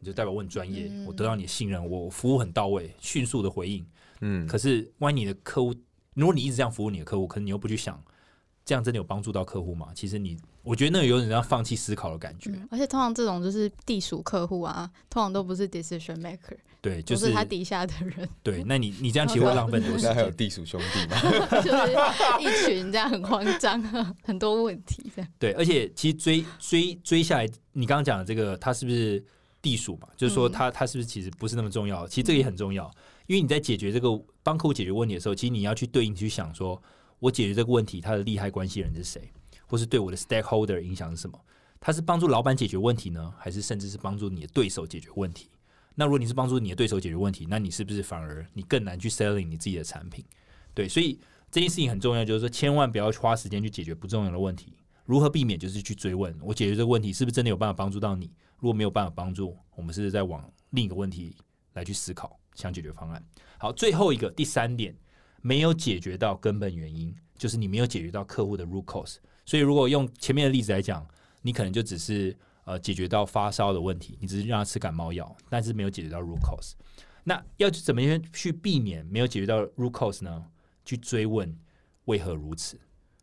[0.00, 3.86] 你就代表我很专业，嗯我得到你的信任，我服务很到位，迅速的回应。
[4.22, 5.74] 嗯，可是，万一你的客户，
[6.14, 8.02] 如果你一直这样服务你的客户，可能你又不去想，
[8.68, 9.88] 这样真的有帮助到客户吗？
[9.94, 12.50] 其实你，我觉得那有点像放弃思考的感觉。
[12.50, 18.62] 嗯，而且通常这种就是地属客户啊，通常都不是 decision maker，对，就都是他底下的人，对。
[18.64, 20.30] 那你你这样其实会浪费很多时间还有。
[20.32, 21.18] 地属兄弟吗？
[21.64, 23.82] 就是一群这样很慌张，
[24.22, 25.30] 很多问题这样。
[25.38, 29.24] 对，而且其实追追追下来，你刚刚讲的这个，他是不是
[29.62, 30.08] 地属嘛？
[30.14, 32.06] 就是说嗯它它是不是其实不是那么重要？
[32.06, 32.84] 其实这个也很重要，
[33.28, 34.10] 因为你在解决这个
[34.42, 36.80] 帮客户解决问题的时候，其实你要去对应去想说，
[37.18, 39.30] 我解决这个问题，它的利害关系人是谁，
[39.66, 41.38] 或是对我的 stakeholder 影响是什么？
[41.80, 45.48] 它是帮助老板解决问题呢，还是甚至是帮助你的对手解决问题？
[45.94, 50.24] 那如果你是帮助你的对手解决问题，那你是不是反而你更难去 selling 你自己的产品？
[50.74, 51.18] 对，所以
[51.50, 54.74] 这件事情很重要，就是说千万不要花时间去解决不重要的问题。
[55.04, 55.58] 如何避免？
[55.58, 58.30] 就是去追问，我解决这个问题是不是真的有办法帮助到你？
[58.58, 61.34] 如果没有办法帮助，我们是在往另一个问题
[61.72, 63.24] 来去思考，想解决方案。
[63.58, 64.94] 好，最后一个第三点，
[65.40, 69.16] 没有解决到根本原因，就是你没有解决到客户的 root cause。
[69.44, 71.06] 所以，如果用前面的例子来讲，
[71.42, 76.72] 你可能就只是呃解决到发烧的问题，你只是让他吃感冒药，但是没有解决到 root cause。
[77.24, 80.46] 那要怎么样去避免没有解决到 root cause 呢？
[80.84, 81.54] 去追问
[82.06, 82.80] 为何如此，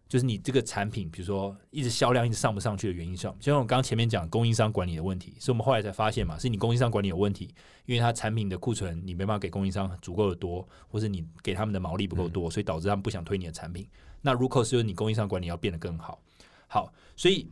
[0.08, 7.54] 就是你这个产品，比如说一直销量一直上不上去的原因上，就像我刚刚前面讲供应商管理的问题，是我们后来才发现嘛，是你供应商管理有问题，
[7.86, 13.88] 因为它产品的库存你没办法给供应商足够的多，或是你给他们的毛利不够多，所以导致他们不想推你的产品。
[14.22, 16.22] 那 root cause 就是你供应商管理要变得更好。
[16.68, 17.48] 好，所以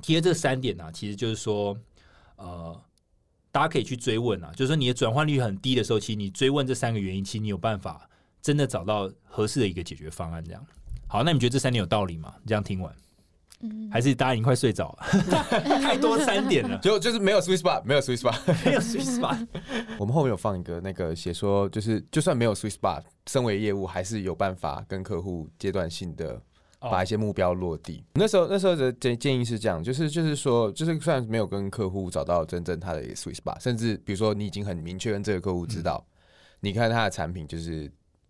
[0.00, 1.76] 提的这三点呢、其实就是说，
[2.36, 2.80] 呃，
[3.50, 8.08] 大家可以去追问啊，就是说你的转换率很低的时候，其实你追问这三个原因，其实你有办法
[8.42, 10.44] 真的找到合适的一个解决方案。
[10.44, 10.66] 这样，
[11.14, 12.34] 好，那你觉得这三点有道理吗？
[12.44, 12.92] 这样听完，
[13.60, 15.06] 嗯，还是大家已经快睡着了？
[15.78, 18.34] 太多三点了，就就是没有 Swiss spot，没有 Swiss spot。
[18.64, 19.46] 没有 sweet spot。
[19.96, 26.42] 我们后面有放一个那个写说，就是就算没有 Swiss spot，身为业务还是有办法跟客户阶段性的
[26.80, 28.02] 把一些目标落地。
[28.14, 36.04] 那时候那时候的建建议是这样，就是就是说，就是虽然没有跟客户找到真正他的 Swiss spot，甚至比如说你已经很明确跟这个客户知道，
[36.58, 37.88] 你看他的产品就是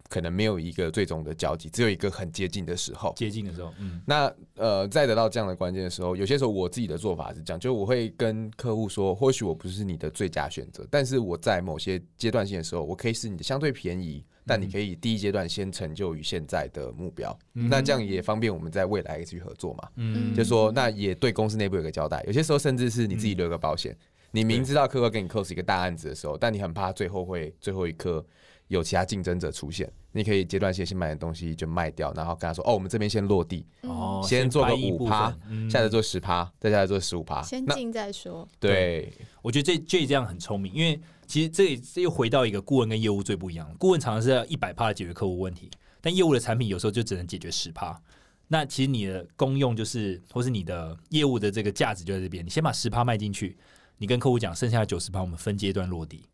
[0.09, 3.12] 可能没有一个最终的交集，只有一个很接近的时候。
[3.16, 17.68] 接近的时候，嗯，那呃，在得到这样的关键的时候，有些时候我自己的做法是这样，就我会跟客户说，或许我不是你的最佳选择，但是我在某些阶段性的时候，我可以使你的相对便宜，但你可以第一阶段先成就于现在的目标，嗯。
[17.68, 19.88] 那这样也方便我们在未来去合作嘛。
[19.96, 20.34] 嗯。
[20.34, 23.96] 就说那也对公司内部有个交代，有些时候甚至是你自己留个保险。
[24.30, 28.24] 你明知道客户要给你 close 一个大案子的时候，但你很怕最后会最后一刻
[28.68, 38.48] 有其他竞争者出现，你可以阶段性先买点东西就卖掉，然后跟他说：“哦，我们这边先落地，哦，先做个五趴，嗯下来做十趴，再下来做十五趴。”先进再说。
[38.58, 39.12] 对，
[39.42, 43.70] 我觉得这这这样很聪明，因为其实这这又回到一个顾问跟业务最不一样。
[43.78, 48.00] 顾问常常是要一百趴的解决客户问题，但业务的产品有时候就只能解决十趴。
[48.48, 52.44] 那其实你的功用就是，或是你的业务的这个价值就在这边。
[52.44, 53.56] 你先把十趴卖进去，
[53.96, 56.24] 你跟客户讲，剩下的九十趴我们分阶段落地。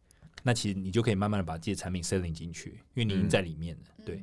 [0.42, 4.04] 那其实你就可以慢慢的把自己的产品 selling 进去，因为你已经在里面了。
[4.04, 4.22] 对。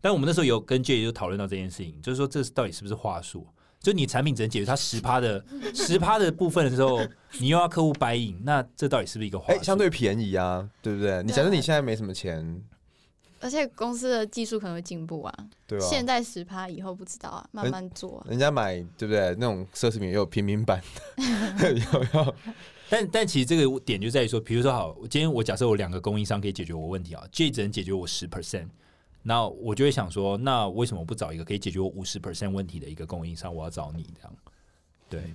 [0.00, 3.46] 但我们那时候有跟 J 就讨论到这件事情，就是说这到底是不是话术？
[3.80, 5.44] 就你产品只能解决它 十趴的
[5.74, 7.00] 十趴的部分的时候，
[7.40, 9.52] 你又要客户白银，那这到底是不是一个话？
[9.62, 11.22] 相对便宜啊，对不对？
[11.22, 12.62] 你假设你现在没什么钱，
[13.40, 15.34] 而且公司的技术可能会进步啊，
[15.66, 15.86] 对吧？
[15.88, 18.26] 现在十趴，以后不知道啊，慢慢做啊。
[18.28, 19.34] 人家买对不对？
[19.38, 20.82] 那种奢侈品也有平民版
[21.58, 22.34] 的， 有有
[22.90, 28.68] 但但其实这个点就在于说，比如说好，今天我假设我两个供应商可以解决我问题啊，J 只能解决我十 percent，
[29.22, 33.54] 那我就会想说，那为什么不找一个可以解决我五十 percent 问题的一个供应商？
[33.54, 34.32] 我要找你这样，
[35.08, 35.34] 对。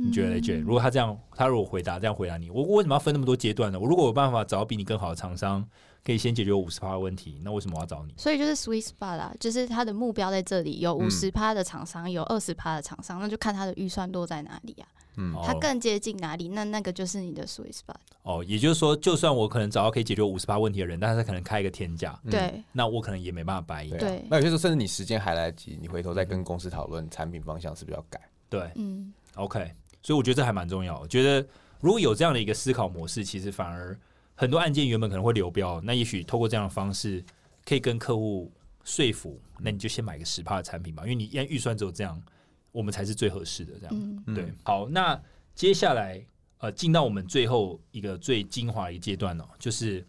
[0.00, 0.58] 你觉得嘞，J？
[0.58, 3.80] 如果他这样，他如果回答这样回答你，我我为什么要分那么多阶段呢？
[3.80, 5.68] 我如果有办法找到比你更好的厂商，
[6.04, 8.14] 可以先解决我五十趴的问题，那为什么我要找你？
[8.16, 14.86] 所以就是 sweet spot 啦，就是他的目标在这里，有嗯五十趴的厂商，有二十趴的厂商，那就看他的预算落在哪里啊，
[15.18, 17.96] 嗯它更接近哪里，那那个就是你的 sweet spot。
[18.22, 24.24] 哦，也就是说，就算我可能找到可以解决五十趴问题的人，但是他可能开一个天价，嗯对那我可能也没办法白赢对。
[24.30, 28.20] 那有些时候甚至你时间还来得及，你回头再跟公司讨论产品方向是不是要改？
[28.48, 30.98] 对，嗯，OK，所以我觉得这还蛮重要。
[31.00, 31.46] 我觉得
[31.80, 33.98] 如果有这样的一个思考模式，其实反而
[34.34, 37.24] 很多案件原本可能会流标，那也许透过这样的方式，
[37.64, 38.52] 可以跟客户
[38.84, 42.22] 说服，那你就先买个十趴的产品吧，因为你因为预算只有这样，
[42.72, 44.24] 我们才是最合适的这样。
[44.34, 45.20] 对，好，那
[45.54, 46.24] 接下来
[46.58, 50.04] 呃，进到我们最后一个最精华的一个阶段哦，就是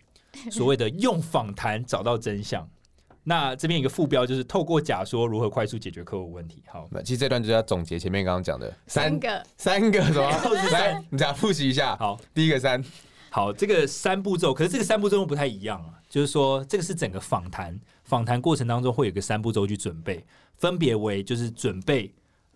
[0.52, 2.68] 所谓的用访谈找到真相。
[3.22, 6.64] 那这边一个副标就是透过假说如何快速解决客户问题。
[6.68, 10.70] 好，那其实这段就是要总结前面刚刚讲的三个三个什么 又是？
[10.70, 11.96] 三来，你再复习一下。
[11.98, 12.84] 好，第一个三，
[13.30, 22.12] 好，这个三步骤，可是这个三步骤不太一样啊，就是说这个是整个访谈，访谈过程当中会有个三步骤去准备，分别为就是准备、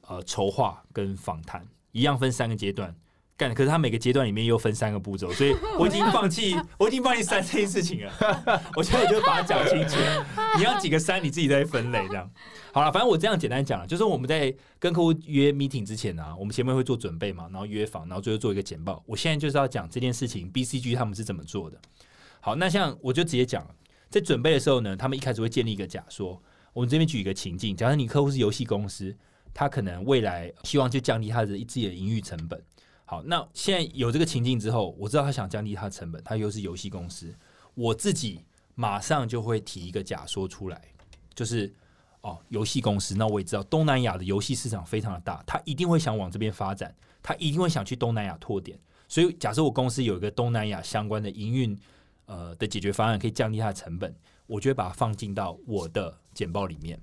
[0.07, 2.95] 呃筹划跟访谈，一样分三个阶段。
[3.35, 8.13] 干，可是它每个阶段里面又分三个步骤，所以我已经放弃，我已经放弃删这件事情了。
[8.77, 9.97] 我现在就把它讲清楚，
[10.55, 12.29] 你要几个三，你自己再分类这样。
[12.71, 19.03] 好了，反正我这样简单讲了，就是我们在跟客户约 meeting 之前啊，我们前面会做准备嘛，然后约访，然后最后做一个简报。
[19.07, 21.77] 我现在就是要讲这件事情，BCG 他们是怎么做的。
[22.39, 23.67] 好，那像我就直接讲，
[24.11, 26.39] 在准备的时候呢，他们一开始会建立一个假说。
[26.71, 29.15] 我们这边举一个情境，假设你客户是游戏公司，
[29.53, 32.61] 他可能未来希望就降低他的自己的营运成本。
[33.05, 37.35] 好，那现在有这个情境之后，我知道他想降低他的成本，他又是游戏公司，
[37.75, 38.43] 我自己
[38.75, 40.81] 马上就会提一个假说出来，
[41.35, 41.71] 就是
[42.21, 48.79] 哦，游戏公司，那我也知道东南亚的游戏市场非常的大，他一定会想往这边发展，他一定会想去东南亚拓点。
[49.07, 51.77] 所以，假设我公司有一个东南亚相关的营运
[52.25, 54.15] 呃的解决方案，可以降低它的成本，
[54.47, 56.99] 我就会把它放进到我的简报里面。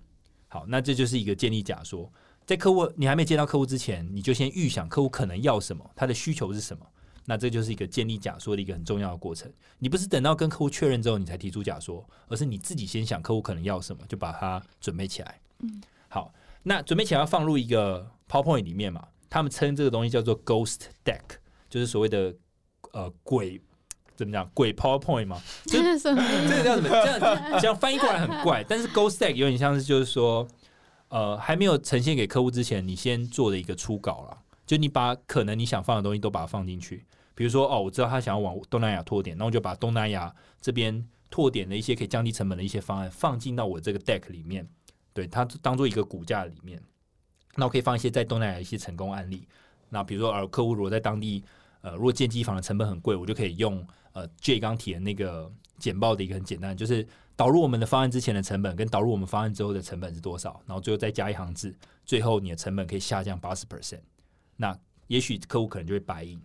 [0.49, 2.11] 好，那这就是一个建立假说。
[2.51, 6.85] 在客户你还没见到客户之前，你就先预想客户可能要什么，他的需求是什么。
[7.25, 9.49] 那这就是一个建立假说的一个很重要的过程。
[9.79, 15.41] 你不是等到跟客户确认之后你才提出假说，而是你自己先想客户可能要什么，就把它准备起来。
[15.61, 16.35] 嗯，好，
[16.65, 19.07] 那准备起来要放入一个 PowerPoint 里面嘛？
[19.29, 21.21] 他们称这个东西叫做 Ghost Deck，
[21.69, 22.35] 就是所谓的
[22.91, 23.63] 呃鬼
[24.17, 25.41] 怎么讲鬼 PowerPoint 嘛？
[25.67, 26.21] 就 这是什么？
[26.49, 26.89] 这个叫什么？
[26.89, 30.49] 这样这样翻译过来很怪，但是 Ghost Deck 有点像是就是说，
[31.11, 37.05] 呃，还没有呈现给客户之前，你先做的一个初稿了，就你把可能你想放的东西都把它放进去。
[37.35, 44.69] 比如说，哦，我知道他想要往东南亚拓点，那我就把东南亚这边拓点的一些可以降低成本的一些方案放进到我这个 deck 里面，
[45.13, 46.83] 对它当做一个骨架里面。
[47.57, 49.49] 那我可以放一些在东南亚一些成功案例。
[49.89, 51.43] 那比如说，呃，客户如果在当地，
[51.81, 57.05] 呃，如果建机房的成本很贵，我就可以用呃 J 刚提的那个简报的一个很简单，就是
[57.41, 61.75] 导入我们的方案之前的成本跟导入我们方案之后的成本是多少，然后最后再加一行字，
[62.05, 64.03] 最后你的成本可以下降八十 percent。
[64.57, 66.39] 那也许客户可能就会白印。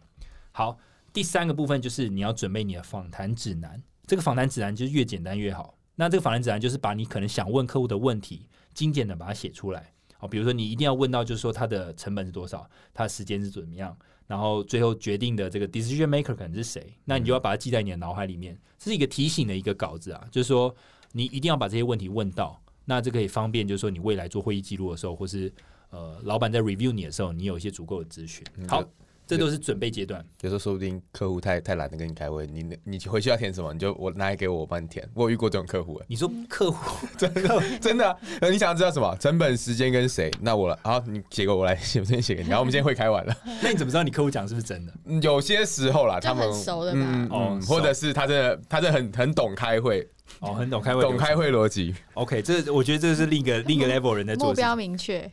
[0.53, 0.77] 好，
[1.11, 3.83] 第三个部分就是你要准备你的访谈指南。
[4.07, 5.77] 这个访谈指南就是越简单越好。
[5.95, 9.91] 那这个访谈指南就是把你可能想问客户的问题，精简的把它写出来。
[10.17, 13.97] 好，比如说你一定要问到，就是说它的成本是多少，它的时间是怎么样，
[14.27, 18.57] 然后最后决定的这个 decision maker 可能是谁，那你就要把它记在你的脑海里面。
[18.77, 20.75] 这是一个提醒的一个稿子啊，就是说
[21.11, 22.61] 你一定要把这些问题问到。
[22.87, 25.51] 那这可以方便，就是说你未来做会议记录的时候，或是
[25.89, 28.45] 呃老板在 review 你的时候，你有一些足够的资讯。
[28.67, 28.83] 好，
[29.27, 30.23] 这都是准备阶段。
[30.41, 35.07] 有时候说不定客户太太懒得跟你开会，你你回去要填什么，你就我拿来给我，我帮你填。
[35.13, 38.17] 我有遇过这种客户，你说客户 真的真的
[38.51, 40.31] 你想要知道什么成本、时间跟谁？
[40.41, 42.49] 那我来，好，你写给我来写，我先写给你。
[42.49, 43.35] 然后我们今天会开完了。
[43.61, 44.93] 那你怎么知道你客户讲的是不是真的？
[45.05, 50.07] 嗯有些时候啦，他们很熟的嘛嗯哦嗯，或者是他真的他真的很很懂开会，
[50.39, 51.35] 哦，很懂开会，懂开。
[51.35, 51.93] 会逻辑。
[52.13, 54.73] OK，这我觉得这是另一个另一个 level 人在做目标。
[54.75, 55.29] 明确，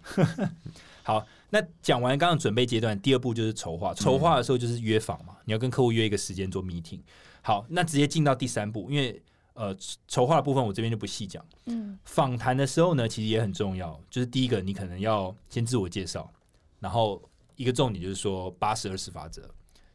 [1.04, 1.24] 好，
[1.54, 3.92] 那讲完刚刚准备阶段，第二步就是筹划。
[3.92, 7.00] 筹划的时候就是约访嘛，你要跟客户约一个时间做 meeting。
[7.42, 9.22] 好，那直接进到第三步，因为
[9.52, 9.76] 呃
[10.08, 11.44] 筹划的部分我这边就不细讲。
[11.66, 16.32] 嗯访谈的时候呢，其实也很重要，就是第一个你可能要先自我介绍，
[16.80, 17.22] 然后
[17.56, 19.46] 一个重点就是说八十二十法则，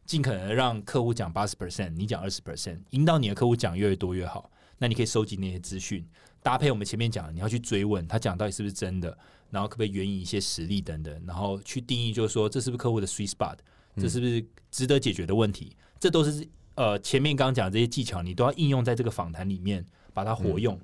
[0.06, 4.48] 尽可能让客户讲八十 percent，你讲二十 percent，引导你的客户讲越多越好。
[4.78, 6.06] 那你可以收集那些资讯，
[6.40, 9.18] 搭配我们前面讲的，你要去追问他讲到底是不是真的，
[9.50, 13.56] 然后可不可以援引一些实例等等，然后去定义就是说这是不是客户的 sweet spot，
[13.96, 20.78] 这是不是值得解决的问题，这都是呃前面刚刚讲的这些技巧，你都要应用在这个访谈里面，把它活用。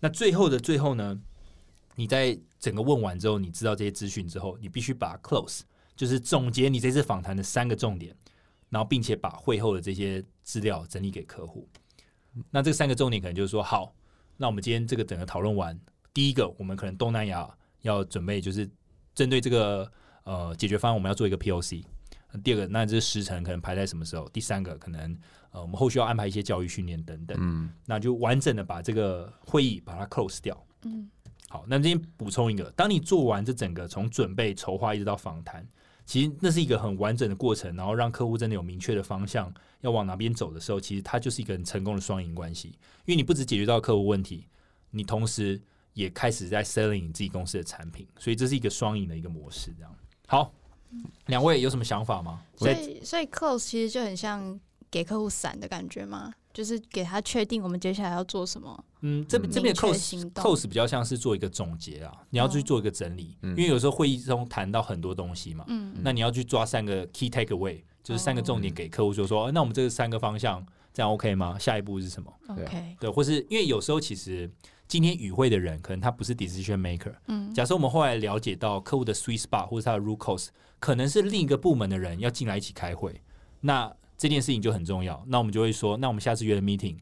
[0.00, 1.20] 那最后的最后呢，
[1.94, 5.60] 你在整个问完之后，你知道这些资讯之后，你必须把 close，
[5.96, 8.14] 就是总结你这次访谈的三个重点，
[8.68, 11.68] 然后并且把会后的这些资料整理给客户。
[12.50, 13.94] 那这三个重点可能就是说，好，
[14.36, 15.78] 那我们今天这个整个讨论完，
[16.14, 17.48] 第一个，我们可能东南亚
[17.82, 18.68] 要准备就是
[19.14, 19.90] 针对这个
[20.24, 21.84] 呃解决方案，我们要做一个 POC。
[22.42, 24.26] 第二个，那这时程可能排在什么时候？
[24.30, 25.14] 第三个，可能
[25.50, 27.36] 呃我们后续要安排一些教育训练等等。
[27.38, 30.66] 嗯，那就完整的把这个会议把它 close 掉。
[30.84, 31.10] 嗯
[31.50, 35.68] 好，那这边补充一个，当你做完这整个从准备、筹划一直到访谈，
[36.06, 39.52] 其实那是一个很完整的过程，然后让客户真的有明确的方向
[39.82, 42.68] 要往哪边走的时候，其实它就是一个很成功的双赢关系。
[43.04, 44.46] 因为你不只解决到客户问题，
[44.92, 45.60] 你同时
[45.94, 49.72] 也开始在 selling 你自己公司的产品，所以这是一个双赢的一个模式。
[49.76, 49.94] 这样
[50.26, 50.52] 好，
[51.26, 52.42] 两位有什么想法吗？
[52.56, 54.58] 所以所以 close 其实就很像
[54.90, 58.84] 给客户伞的感觉吗，就是给他确定我们接下来要做什么。
[59.00, 70.64] 嗯，这这边的 close 行动 close 比较像是做一个总结啊，你要去哦做一个整理，嗯因为有时候会议中谈到很多东西嘛，嗯，那你要去抓三个 key takeaway，就是三个重哦点给客户就说，呃那我们这三个方向
[70.94, 71.58] 这样 OK 吗？
[71.58, 74.48] 下一步是什么？OK，对，或是因为有时候其实
[74.92, 83.18] 今天与会的人可能他不是 decision maker，嗯假设我们后来了解到客户的 sweet spot 或者他的 root cause 可能是另一个部门的人要进来一起开会，
[83.62, 85.24] 那这件事情就很重要。
[85.26, 86.98] 那我们就会说，那我们下次约的 meeting，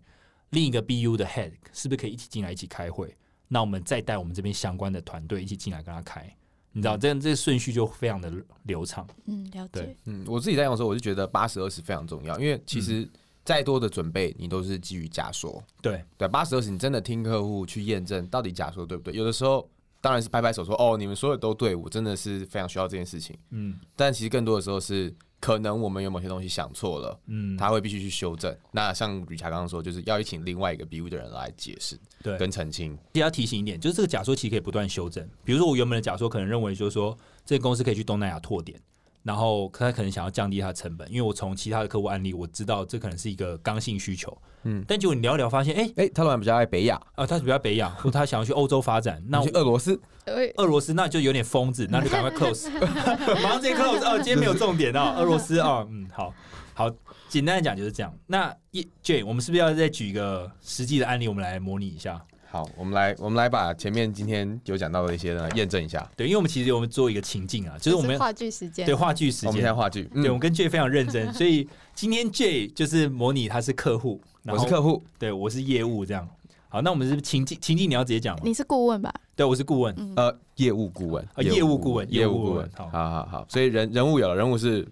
[0.51, 3.12] 另一个 BU 的 head 是不是可以一起进来一起开会？
[3.49, 6.32] 那我们再带我们这边相关的团队一起进来跟他开，
[6.70, 8.32] 你知道这样这个顺序就非常的
[8.62, 9.05] 流畅。
[9.26, 9.97] 嗯，了解。
[10.05, 13.11] 嗯，我自己在用的时候，我就觉得八十二十非常重要，因为其实
[13.45, 15.62] 再多的准备，你都是基于假说。
[15.82, 19.14] 对，对，八十二十，你真的听客户去验证到底假说对不对？
[19.14, 19.68] 有的时候
[20.01, 23.36] 当然是拍拍手说哦，你们说的都对，我真的是非常需要这件事情。
[23.51, 28.55] 嗯但其实更多的时候是可能我们有某些东西想错了，嗯，他会必须去修正。
[28.72, 32.97] 那像吕霞刚刚说，就是要请另外一个 BU 的人来解释对，跟澄清。
[33.14, 35.26] 也要提醒一点，就是这个假说其实可以不断修正。
[35.43, 37.16] 比如说，我原本的假说可能认为就是说，
[37.47, 38.78] 这个公司可以去东南亚拓点，
[39.22, 44.36] 然后他可能想要降低他的成本，因为我从其他的客户案例我知道这可能是一个刚性需求。
[44.62, 52.68] 嗯但结果你聊一聊发现，哎、哎、他老板比较爱北亚，啊，他比较北亚， 或他想要去欧洲发展，那那去俄罗斯，对，俄罗斯那就有点疯子，那就赶快 close，
[53.42, 54.04] 马上直接 close。
[54.04, 56.34] 哦，今天没有重点哦，俄罗斯哦，嗯，好
[56.74, 56.90] 好，
[57.28, 58.14] 简单的讲就是这样。
[58.26, 62.22] 那一 J，我们是不是要再举一个实际的案例，我们来模拟一下？
[62.51, 66.05] 好，我们来我们来把前面今天有讲到的一些呢验证一下。
[66.16, 76.28] 对，因为我们其实我们做一个情境啊，就是我们话剧时间，对话剧时我们现在间，话剧，嗯对，我们跟 J 非常认真， 所以今天 J 就是模拟他是客户，我是客户，对我是业务这样。
[76.68, 78.42] 好，那我们是情境情境你要直接讲吗？
[78.44, 79.14] 你是顾问吧？
[79.36, 79.94] 对，我是顾问。
[79.96, 84.84] 嗯，呃，业务顾问，啊业务顾问业业务顾问务顾问，好好好好，所以人人物有了，人物是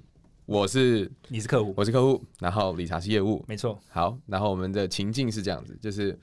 [0.46, 3.76] 我是你是客户，我是客户，然后理查是业务，没错。
[3.90, 6.16] 好，然后我们的情境是这样子，就是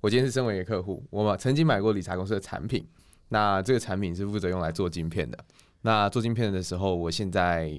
[0.00, 2.86] 我今天是身为一个客户，我曾经买过理财公司的产品，
[3.28, 5.38] 那这个产品是负责用来做晶片的。
[5.82, 7.72] 那做晶片的时候，我现在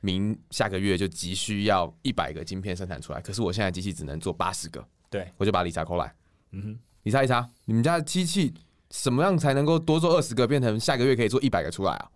[0.00, 6.14] 明下个月就急需要一百个晶片生产出来，可是我现在机器只能做八十个，对，我就把理查 call 来，
[6.50, 8.52] 嗯哼，理查一查，你们家的机器
[8.88, 12.10] 怎么样才能够多做二十个，变成下个月可以做一百个出来啊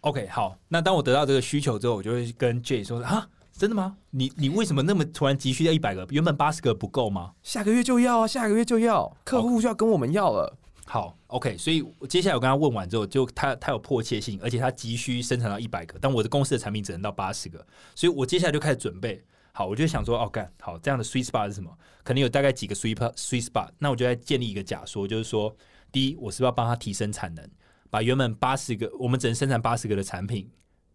[0.00, 0.58] ？OK，好。
[0.68, 3.28] 那当我得到这个需求之后，我就会跟 J 说：啊，
[3.58, 3.96] 真的吗？
[4.10, 6.06] 你你为什么那么突然急需要一百个？
[6.10, 7.32] 原本八十个不够吗？
[7.42, 10.58] 下个月就要啊，下个月就要，客户就要跟我们要了。
[10.84, 19.24] 好，OK，所以我接下来我跟他问完之后，就他他有迫切性，而且他急需生产到一百个，但我的公司的产品只能到八十个，所以我接下来就开始准备。
[19.52, 21.70] 好，我就想说，哦，干好这样的 sweet spot 是什么？
[22.04, 25.56] 可能有大概几个 sweet spot- sweet spot，那我就在建立一个假说，就是说，
[25.90, 27.44] 第一，我是不是要帮他提升产能，
[27.90, 30.48] 把原本八十个我们只能生产八十个的产品，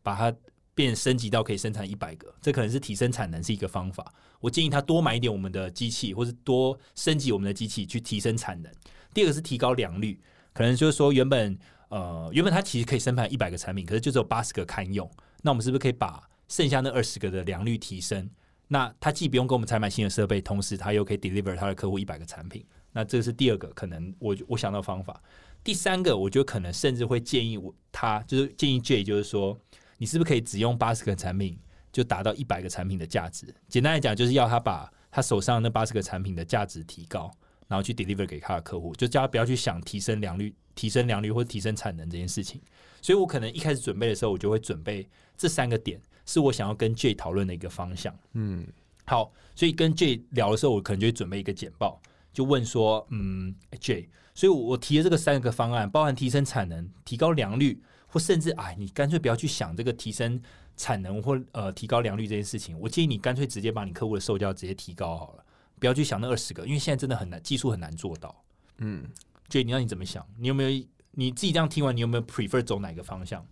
[0.04, 0.34] 把它
[0.74, 4.14] 变升级到可以生产一百个，这可能是提升产能是一个方法。
[4.40, 8.72] 我建议他多买一点我们的机器，或是多升级我们的机器去提升产能。
[9.14, 10.20] 第二个是提高良率，
[10.54, 11.58] 可能就是说原本
[11.90, 15.10] 呃原本它其实可以生产一百个产品，可是就只有八十个堪用，
[15.42, 18.30] 那我们是不是可以把剩下那二十个的良率提升？
[18.68, 22.66] 那他既不用给我们采买新的设备，同时他又可以 deliver 他的客户一百个产品。
[22.94, 25.22] 那这是第二个可能我我想到方法。
[25.64, 29.60] 第三个，我觉得可能甚至会建议我他就是建议 J，就是说
[30.02, 31.56] 你是不是可以只用八十个产品
[31.92, 33.46] 就达到一百个产品的价值？
[33.68, 37.30] 简单来讲，就是要他把他手上那八十个产品的价值提高，
[37.68, 42.60] 然后去 deliver 给他的客户，就叫他不要去想提升良率、提升良率或提升产能这件事情。
[43.00, 46.02] 所以我可能一开始准备的时候，我就会准备这三个点。
[46.26, 48.12] 是我想要跟 J 讨论的一个方向。
[48.34, 48.66] 嗯，
[49.06, 52.02] 好，所以跟 J 聊的时候，我可能就会准备一个简报，
[52.34, 57.80] 就问说，嗯，J，所以我提的这个三个方案，包含提升产能、提高良率，
[58.12, 60.40] 或甚至哎，你干脆不要去想这个提升
[60.78, 62.78] 产能或呃提高良率这件事情。
[62.80, 65.44] 我建议你干脆直接把你客户的售价直接提高好了，
[65.80, 68.44] 不要去想那二十个，因为现在真的很难，技术很难做到。
[68.78, 69.06] 嗯
[69.50, 70.24] 所以你让你怎么想？
[70.38, 73.46] 你有没有你自己这样听完，你有没有 prefer 走哪个方向？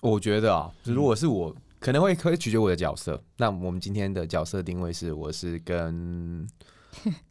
[0.00, 1.56] 我觉得啊，如果是我。
[1.80, 3.22] 可能会可以取决我的角色。
[3.36, 6.44] 那我们今天的角色定位是，我是跟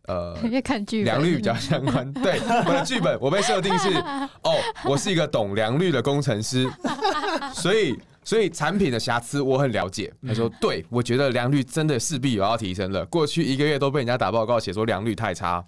[0.07, 2.11] 呃， 看剧良率比较相关。
[2.13, 3.93] 对，我的剧本我被设定是，
[4.43, 4.55] 哦，
[4.85, 6.69] 我是一个懂良率的工程师，
[7.53, 10.13] 所以所以产品的瑕疵我很了解。
[10.27, 13.05] 他说，对我觉得良率真的势必有要提升了。
[13.07, 15.63] 过去一个月都被人家打报告写说良率太差，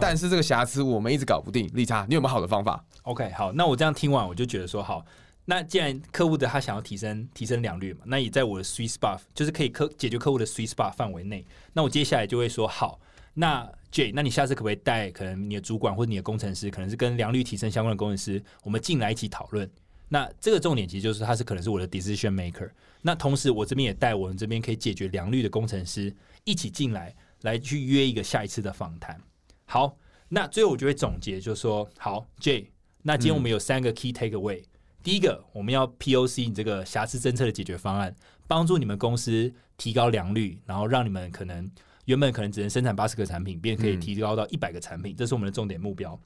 [0.00, 1.70] 但是这个瑕疵我们一直搞不定。
[1.74, 5.04] 利差，你有没有好的方法？OK，好，那我这样听完我就觉得说好。
[5.46, 11.44] 那既然客户的他想要提升提升良率嘛，那也在我的 sweet spot，就是可以客解决客户的 sweet spot 范围内。
[11.74, 12.98] 那我接下来就会说好，
[13.34, 19.68] 那 J，那你下次可不可以带可能你的主管或者你的工程师，可能是跟良率提升相关的工程师，我们进来一起讨论。
[20.08, 22.70] 那这个重点其实就是他是可能是我的 decision maker。
[23.02, 26.14] 那同时我这边也带我们这边可以解决良率的工程师
[26.44, 29.20] 一起进来，来去约一个下一次的访谈。
[29.64, 29.96] 好，
[30.28, 32.70] 那最后我就会总结，就是说好 J，
[33.02, 34.62] 那今天我们有三个 key take away。
[35.02, 38.14] 第一个，我们要 POC 你这个瑕疵侦测的解决方案，
[38.46, 41.70] 帮助你们公司提高良率，然后让你们可能
[42.06, 46.18] 原本可能只能生产八十个产品，变可以提高到一百个产品，这是我们的重点目标。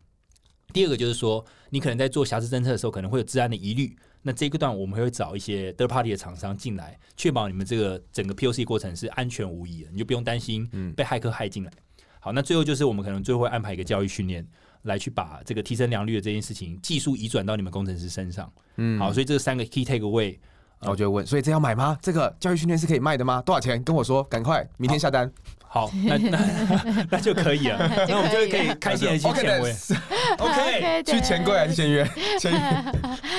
[0.73, 11.73] 第二个就是说，你可能在做瑕疵侦测的时候，可能会有治安的疑虑，那这个段我们会找一些 third party 的厂商进来，确保你们这个整个 POC 过程是安全无疑的，你就不用担心被骇客害进来。
[12.21, 14.47] 好，那最后就是我们可能最后会安排一个教育训练。
[14.83, 20.39] 来去把这个提升良率的这件事情技术移转到你们工程师身上，嗯，好，所以这三个 key take away，
[20.83, 21.99] 我就问，所以这要买吗？
[22.01, 23.43] 这个教育训练是可以卖的吗？
[23.43, 23.83] 多少钱？
[23.83, 25.31] 跟我说，赶快明天下单。
[25.71, 29.77] 好，那那 那 就可以了，那我们就可以开心的去签约。
[30.39, 32.09] OK，去钱柜还是签约？
[32.41, 32.59] 签约。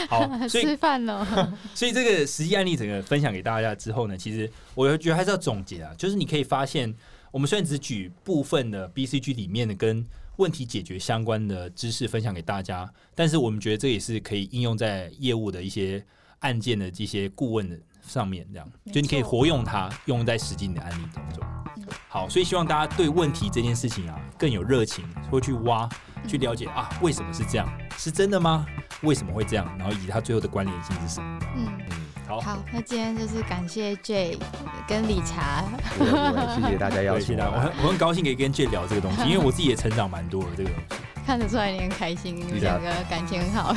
[0.08, 1.58] 好，所以吃饭了。
[1.74, 6.94] 所以这个实际案例整个分享给大家之后呢，其实我觉得还是要总结啊，就是你可以发现，
[7.32, 10.06] 我们虽然只举部分的 BCG 里面的跟
[10.38, 16.06] 问题解决相关的知识分享给大家，但是我们觉得这也是可以应用在业务的一些
[16.40, 17.76] 案件的这些顾问的
[18.10, 21.44] 上面，这样就你可以活用它，用在实际的案例当中。
[22.08, 25.88] 好，所以希望大家对问题这件事情啊更有热情，会去挖、
[26.28, 27.70] 去了解啊，为什么是这样？
[27.98, 28.66] 是真的吗？
[29.02, 29.66] 为什么会这样？
[29.78, 31.40] 然后以及它最后的关联性是什么？
[31.56, 31.98] 嗯嗯。
[32.28, 34.38] 好，好那今天就是感谢 J
[34.88, 35.64] 跟理查，
[35.98, 40.96] 谢谢大家 邀请，我很我很高兴可以跟 J 聊这个东西， 因为我自己也成长蛮多的这个东西，
[41.26, 43.74] 看得出来你很开心，两个感情很好。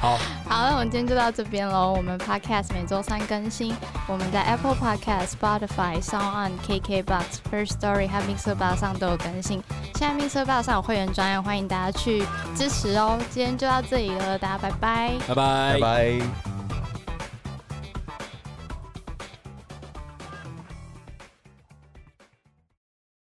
[0.00, 0.16] 好，
[0.48, 1.92] 好，那我们今天就到这边喽。
[1.96, 3.74] 我们 Podcast 每周三更新，
[4.06, 9.60] 我们在 Apple Podcast、Spotify、Sound On、KKBox、First Story 和 Mixer Bar 上都有更新。
[9.96, 12.24] 现在 Mixer Bar 上有会员专案，欢迎大家去
[12.54, 13.18] 支持哦。
[13.30, 16.57] 今天就到这里了，大家拜拜，拜拜，拜拜。